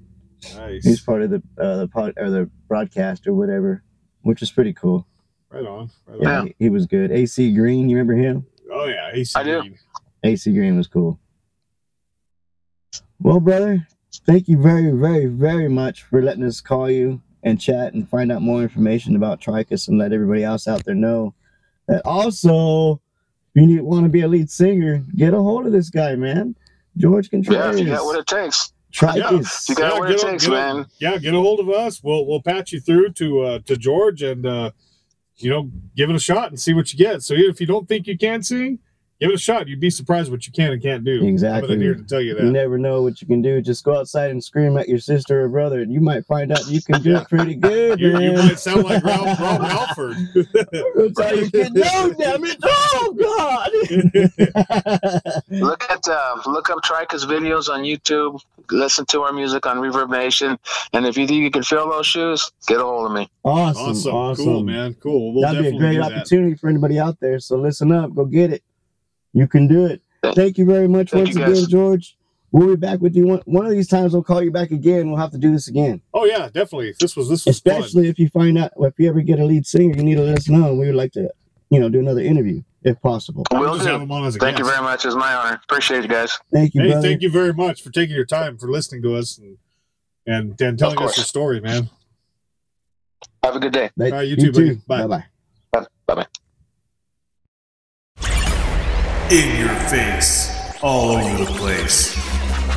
nice. 0.56 0.84
He's 0.84 1.00
part 1.00 1.22
of 1.22 1.30
the 1.30 1.42
uh, 1.58 1.78
the 1.78 1.88
pod 1.88 2.12
or 2.18 2.30
the 2.30 2.48
broadcast 2.68 3.26
or 3.26 3.34
whatever, 3.34 3.82
which 4.26 4.42
is 4.42 4.50
pretty 4.50 4.72
cool. 4.72 5.06
right 5.50 5.64
on. 5.64 5.88
Right 6.06 6.18
Yeah, 6.20 6.40
on. 6.40 6.46
he, 6.48 6.54
he 6.58 6.68
was 6.68 6.86
good. 6.86 7.12
AC 7.12 7.52
Green, 7.54 7.88
you 7.88 7.96
remember 7.96 8.14
him? 8.20 8.44
Oh 8.72 8.86
yeah, 8.86 9.12
he's. 9.14 9.34
I 9.36 9.44
do. 9.44 9.62
AC 10.24 10.52
Green 10.52 10.76
was 10.76 10.88
cool. 10.88 11.18
Well, 13.20 13.38
brother, 13.40 13.86
thank 14.26 14.48
you 14.48 14.60
very, 14.60 14.90
very, 14.90 15.26
very 15.26 15.68
much 15.68 16.02
for 16.02 16.20
letting 16.20 16.44
us 16.44 16.60
call 16.60 16.90
you 16.90 17.22
and 17.44 17.60
chat 17.60 17.94
and 17.94 18.08
find 18.08 18.32
out 18.32 18.42
more 18.42 18.62
information 18.62 19.14
about 19.14 19.40
Tricus 19.40 19.86
and 19.88 19.96
let 19.96 20.12
everybody 20.12 20.42
else 20.42 20.66
out 20.66 20.84
there 20.84 20.94
know 20.96 21.32
that 21.86 22.02
also, 22.04 22.94
if 23.54 23.62
you 23.62 23.66
need, 23.66 23.80
want 23.82 24.04
to 24.04 24.08
be 24.10 24.22
a 24.22 24.28
lead 24.28 24.50
singer, 24.50 25.04
get 25.14 25.32
a 25.32 25.38
hold 25.38 25.66
of 25.66 25.72
this 25.72 25.88
guy, 25.88 26.16
man. 26.16 26.56
George 26.96 27.26
Yeah, 27.26 27.30
Contreras. 27.30 27.76
if 27.80 27.86
you 27.86 27.92
got 27.92 28.04
what 28.04 28.18
it 28.18 28.26
takes. 28.26 28.72
Tricus. 28.96 29.68
You 29.68 29.74
got 29.74 29.98
what 29.98 30.10
it 30.10 30.16
get 30.16 30.24
a- 30.24 30.30
takes, 30.32 30.44
get 30.46 30.52
a- 30.52 30.74
man. 30.74 30.86
Yeah, 30.98 31.18
get 31.18 31.34
a 31.34 31.38
hold 31.38 31.60
of 31.60 31.68
us. 31.68 32.02
We'll 32.02 32.26
we'll 32.26 32.42
patch 32.42 32.72
you 32.72 32.80
through 32.80 33.10
to 33.12 33.42
uh, 33.42 33.58
to 33.66 33.76
George 33.76 34.22
and 34.22 34.46
uh, 34.46 34.70
you 35.36 35.50
know 35.50 35.70
give 35.94 36.08
it 36.10 36.16
a 36.16 36.20
shot 36.20 36.48
and 36.48 36.58
see 36.60 36.72
what 36.74 36.92
you 36.92 36.98
get. 36.98 37.22
So 37.22 37.34
if 37.34 37.60
you 37.60 37.66
don't 37.66 37.86
think 37.86 38.06
you 38.06 38.16
can 38.16 38.42
sing, 38.42 38.78
give 39.20 39.30
it 39.30 39.34
a 39.34 39.38
shot. 39.38 39.68
You'd 39.68 39.80
be 39.80 39.90
surprised 39.90 40.30
what 40.30 40.46
you 40.46 40.52
can 40.52 40.72
and 40.72 40.82
can't 40.82 41.04
do. 41.04 41.24
Exactly. 41.26 41.74
I'm 41.74 41.80
here 41.80 41.94
to 41.94 42.02
tell 42.02 42.20
you 42.20 42.34
that. 42.34 42.44
You 42.44 42.50
never 42.50 42.78
know 42.78 43.02
what 43.02 43.20
you 43.20 43.26
can 43.26 43.42
do. 43.42 43.60
Just 43.62 43.84
go 43.84 43.96
outside 43.96 44.30
and 44.30 44.42
scream 44.42 44.76
at 44.76 44.88
your 44.88 44.98
sister 44.98 45.44
or 45.44 45.48
brother, 45.48 45.80
and 45.80 45.92
you 45.92 46.00
might 46.00 46.26
find 46.26 46.52
out 46.52 46.66
you 46.68 46.80
can 46.82 47.02
do 47.02 47.16
it 47.16 47.28
pretty 47.28 47.54
good, 47.56 47.98
You, 48.00 48.12
man. 48.12 48.22
you 48.22 48.32
might 48.34 48.58
sound 48.58 48.84
like 48.84 49.02
Ralph, 49.04 49.38
Rob 49.40 49.60
Halford. 49.62 50.16
That's 50.34 51.20
how 51.20 51.30
you 51.32 51.50
get 51.50 51.72
no, 51.72 52.12
damn 52.18 52.44
it! 52.44 52.56
Oh 52.64 53.14
God! 53.18 53.70
Look 55.50 55.84
at 55.90 56.06
uh, 56.08 56.36
look 56.46 56.70
up 56.70 56.82
Trica's 56.82 57.24
videos 57.26 57.68
on 57.68 57.80
YouTube. 57.82 58.40
Listen 58.70 59.06
to 59.06 59.22
our 59.22 59.32
music 59.32 59.64
on 59.66 59.76
Reverb 59.78 60.10
Nation. 60.10 60.58
And 60.92 61.06
if 61.06 61.16
you 61.16 61.26
think 61.26 61.40
you 61.40 61.50
can 61.50 61.62
fill 61.62 61.88
those 61.88 62.06
shoes, 62.06 62.50
get 62.66 62.80
a 62.80 62.82
hold 62.84 63.06
of 63.06 63.12
me. 63.12 63.28
awesome, 63.44 63.82
awesome, 63.90 64.14
awesome, 64.14 64.44
cool, 64.44 64.62
man, 64.64 64.94
cool. 64.94 65.32
We'll 65.34 65.42
That'd 65.42 65.62
be 65.62 65.68
a 65.76 65.78
great 65.78 65.92
do 65.94 66.00
that. 66.00 66.12
opportunity 66.12 66.54
for 66.56 66.68
anybody 66.68 66.98
out 66.98 67.18
there. 67.20 67.38
So 67.38 67.56
listen 67.56 67.92
up, 67.92 68.14
go 68.14 68.24
get 68.24 68.52
it. 68.52 68.62
You 69.36 69.46
can 69.46 69.68
do 69.68 69.84
it. 69.84 70.00
Thank 70.34 70.56
you 70.56 70.64
very 70.64 70.88
much 70.88 71.10
Thank 71.10 71.26
once 71.34 71.36
again. 71.36 71.68
George. 71.68 72.16
We'll 72.52 72.68
be 72.68 72.76
back 72.76 73.00
with 73.00 73.14
you 73.14 73.26
one, 73.26 73.42
one 73.44 73.66
of 73.66 73.72
these 73.72 73.86
times. 73.86 74.14
We'll 74.14 74.22
call 74.22 74.42
you 74.42 74.50
back 74.50 74.70
again. 74.70 75.10
We'll 75.10 75.20
have 75.20 75.30
to 75.32 75.38
do 75.38 75.52
this 75.52 75.68
again, 75.68 76.00
Oh 76.14 76.24
yeah, 76.24 76.48
definitely. 76.48 76.94
This 76.98 77.14
was 77.16 77.28
this 77.28 77.44
was 77.44 77.60
fun. 77.60 77.74
especially 77.74 78.08
if 78.08 78.18
you 78.18 78.30
find 78.30 78.56
out 78.56 78.72
if 78.78 78.94
you 78.98 79.08
ever 79.10 79.20
get 79.20 79.38
a 79.38 79.44
lead 79.44 79.66
singer. 79.66 79.94
You 79.94 80.02
need 80.04 80.14
to 80.14 80.22
let 80.22 80.38
us 80.38 80.48
know. 80.48 80.72
We 80.74 80.86
would 80.86 80.94
like 80.94 81.12
to, 81.12 81.28
you 81.68 81.78
know, 81.78 81.90
do 81.90 81.98
another 82.00 82.22
interview 82.22 82.62
if 82.82 83.00
possible. 83.02 83.44
We'll 83.52 83.74
just 83.74 83.86
have 83.86 83.98
do. 83.98 84.04
him 84.04 84.10
on 84.12 84.24
as 84.24 84.36
a 84.36 84.38
Thank 84.38 84.58
you 84.58 84.64
very 84.64 84.80
much. 84.80 85.04
It's 85.04 85.14
my 85.14 85.34
honor. 85.34 85.60
Appreciate 85.64 86.02
you 86.02 86.08
guys. 86.08 86.38
Thank 86.50 86.72
you, 86.74 86.80
Hey, 86.80 86.92
brother. 86.92 87.02
thank 87.06 87.20
you 87.20 87.30
very 87.30 87.52
much 87.52 87.82
for 87.82 87.90
taking 87.90 88.16
your 88.16 88.24
time 88.24 88.56
for 88.56 88.70
listening 88.70 89.02
to 89.02 89.16
us 89.16 89.36
and 89.36 89.58
and, 90.26 90.58
and 90.62 90.78
telling 90.78 90.96
us 90.96 91.02
course. 91.02 91.16
your 91.18 91.24
story, 91.26 91.60
man. 91.60 91.90
Have 93.44 93.54
a 93.56 93.60
good 93.60 93.72
day. 93.74 93.90
All 94.00 94.10
right, 94.10 94.26
you 94.26 94.36
too, 94.36 94.50
buddy. 94.50 94.74
Bye. 94.86 95.06
Bye 95.06 95.24
bye. 95.72 95.86
Bye 96.06 96.14
bye. 96.14 96.26
In 99.28 99.58
your 99.58 99.74
face, 99.90 100.52
all 100.82 101.10
over 101.10 101.44
the 101.44 101.50
place. 101.58 102.14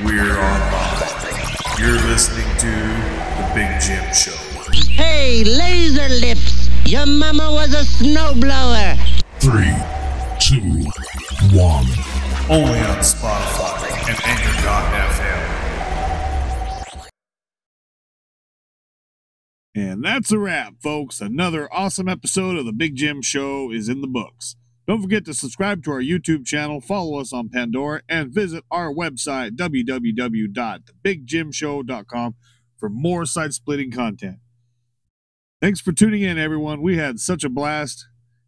We're 0.04 0.36
online. 0.36 1.04
You're 1.78 2.02
listening 2.10 2.48
to 2.58 2.72
The 3.38 3.52
Big 3.54 3.80
Jim 3.80 4.12
Show. 4.16 4.36
Hey, 4.92 5.44
laser 5.44 6.10
lips! 6.10 6.68
Your 6.86 7.06
mama 7.06 7.52
was 7.52 7.76
a 7.76 7.84
snowblower! 7.84 8.98
Three, 9.40 9.76
two, 10.40 10.90
one. 11.56 11.86
Only 12.50 12.80
on 12.80 12.98
Spotify 13.04 14.10
and 14.10 14.20
Anchor.fm. 14.26 15.46
And 19.76 20.04
that's 20.04 20.32
a 20.32 20.40
wrap, 20.40 20.82
folks. 20.82 21.22
Another 21.22 21.72
awesome 21.72 22.08
episode 22.10 22.58
of 22.58 22.66
The 22.66 22.74
Big 22.74 22.96
Jim 22.96 23.22
Show 23.22 23.72
is 23.72 23.88
in 23.88 24.02
the 24.02 24.08
books. 24.08 24.56
Don't 24.90 25.02
forget 25.04 25.24
to 25.26 25.36
subscribe 25.36 25.84
to 25.84 25.92
our 25.92 26.02
YouTube 26.02 26.48
channel, 26.48 26.82
follow 26.82 27.20
us 27.20 27.32
on 27.32 27.50
Pandora, 27.50 28.02
and 28.10 28.34
visit 28.34 28.64
our 28.72 28.92
website, 28.92 29.52
www.thebigjimshow.com, 29.52 32.36
for 32.76 32.90
more 32.90 33.26
side 33.28 33.54
splitting 33.54 33.92
content. 33.92 34.38
Thanks 35.62 35.80
for 35.80 35.92
tuning 35.92 36.24
in, 36.24 36.40
everyone. 36.40 36.82
We 36.82 36.98
had 36.98 37.20
such 37.20 37.44
a 37.44 37.50
blast. 37.50 38.08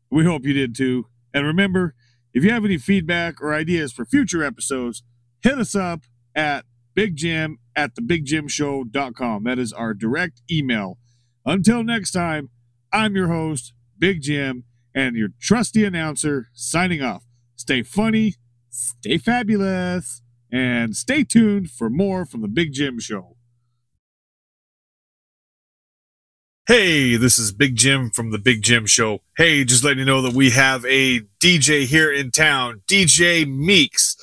We 0.09 0.25
hope 0.25 0.43
you 0.43 0.53
did 0.53 0.75
too. 0.75 1.05
And 1.31 1.45
remember, 1.45 1.93
if 2.33 2.43
you 2.43 2.49
have 2.49 2.65
any 2.65 2.79
feedback 2.79 3.39
or 3.39 3.53
ideas 3.53 3.93
for 3.93 4.03
future 4.03 4.43
episodes, 4.43 5.03
hit 5.43 5.59
us 5.59 5.75
up 5.75 6.05
at 6.33 6.65
bigjim 6.97 7.57
at 7.75 7.93
thebigjimshow.com. 7.93 9.43
That 9.43 9.59
is 9.59 9.73
our 9.73 9.93
direct 9.93 10.41
email. 10.49 10.97
Until 11.45 11.83
next 11.83 12.13
time, 12.13 12.49
I'm 12.91 13.15
your 13.15 13.27
host, 13.27 13.73
Big 13.99 14.23
Jim, 14.23 14.63
and 14.93 15.15
your 15.15 15.29
trusty 15.39 15.83
announcer 15.83 16.47
signing 16.53 17.01
off. 17.01 17.23
Stay 17.55 17.83
funny, 17.83 18.35
stay 18.69 19.17
fabulous, 19.17 20.21
and 20.51 20.95
stay 20.95 21.23
tuned 21.23 21.69
for 21.71 21.89
more 21.89 22.25
from 22.25 22.41
The 22.41 22.47
Big 22.47 22.73
Jim 22.73 22.99
Show. 22.99 23.35
Hey, 26.67 27.15
this 27.15 27.37
is 27.37 27.51
Big 27.51 27.75
Jim 27.75 28.11
from 28.11 28.31
The 28.31 28.37
Big 28.37 28.61
Jim 28.61 28.85
Show. 28.85 29.19
Hey, 29.35 29.63
just 29.65 29.83
letting 29.83 29.99
you 29.99 30.05
know 30.05 30.21
that 30.21 30.33
we 30.33 30.51
have 30.51 30.85
a 30.85 31.21
DJ 31.39 31.85
here 31.85 32.11
in 32.11 32.31
town, 32.31 32.81
DJ 32.87 33.47
Meeks, 33.47 34.15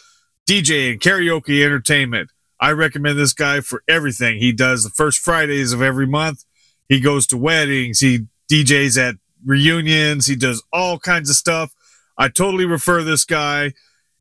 DJ 0.49 0.93
and 0.93 1.01
karaoke 1.01 1.65
entertainment. 1.65 2.31
I 2.61 2.73
recommend 2.73 3.19
this 3.19 3.33
guy 3.33 3.61
for 3.61 3.83
everything. 3.89 4.39
He 4.39 4.53
does 4.53 4.83
the 4.83 4.91
first 4.91 5.19
Fridays 5.19 5.73
of 5.73 5.83
every 5.83 6.07
month. 6.07 6.45
He 6.89 7.01
goes 7.01 7.27
to 7.29 7.37
weddings. 7.37 8.01
He 8.01 8.27
DJs 8.51 8.97
at 8.97 9.17
reunions. 9.45 10.27
He 10.27 10.37
does 10.37 10.63
all 10.73 10.99
kinds 10.99 11.31
of 11.31 11.37
stuff. 11.37 11.73
I 12.17 12.29
totally 12.29 12.67
refer 12.67 13.03
this 13.03 13.25
guy. 13.25 13.73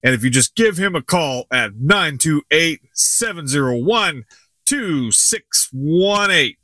And 0.03 0.13
if 0.13 0.23
you 0.23 0.29
just 0.29 0.55
give 0.55 0.77
him 0.77 0.95
a 0.95 1.01
call 1.01 1.45
at 1.51 1.75
928 1.75 2.81
701 2.93 4.25
2618, 4.65 6.55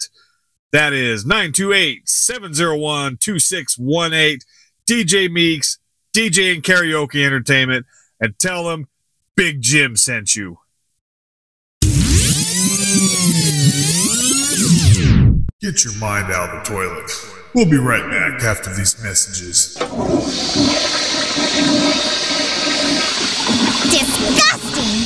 that 0.72 0.94
is 0.94 1.26
928 1.26 2.08
701 2.08 3.18
2618, 3.18 4.40
DJ 4.88 5.32
Meeks, 5.32 5.80
DJ 6.16 6.54
and 6.54 6.64
Karaoke 6.64 7.26
Entertainment, 7.26 7.86
and 8.20 8.38
tell 8.38 8.66
them 8.66 8.88
Big 9.36 9.62
Jim 9.62 9.96
sent 9.96 10.36
you. 10.36 10.60
Get 15.60 15.84
your 15.86 15.96
mind 15.98 16.32
out 16.32 16.50
of 16.50 16.64
the 16.64 16.70
toilet. 16.70 17.33
We'll 17.56 17.70
be 17.70 17.78
right 17.78 18.10
back 18.10 18.42
after 18.42 18.74
these 18.74 19.00
messages. 19.04 19.76
Disgusting! 23.92 25.03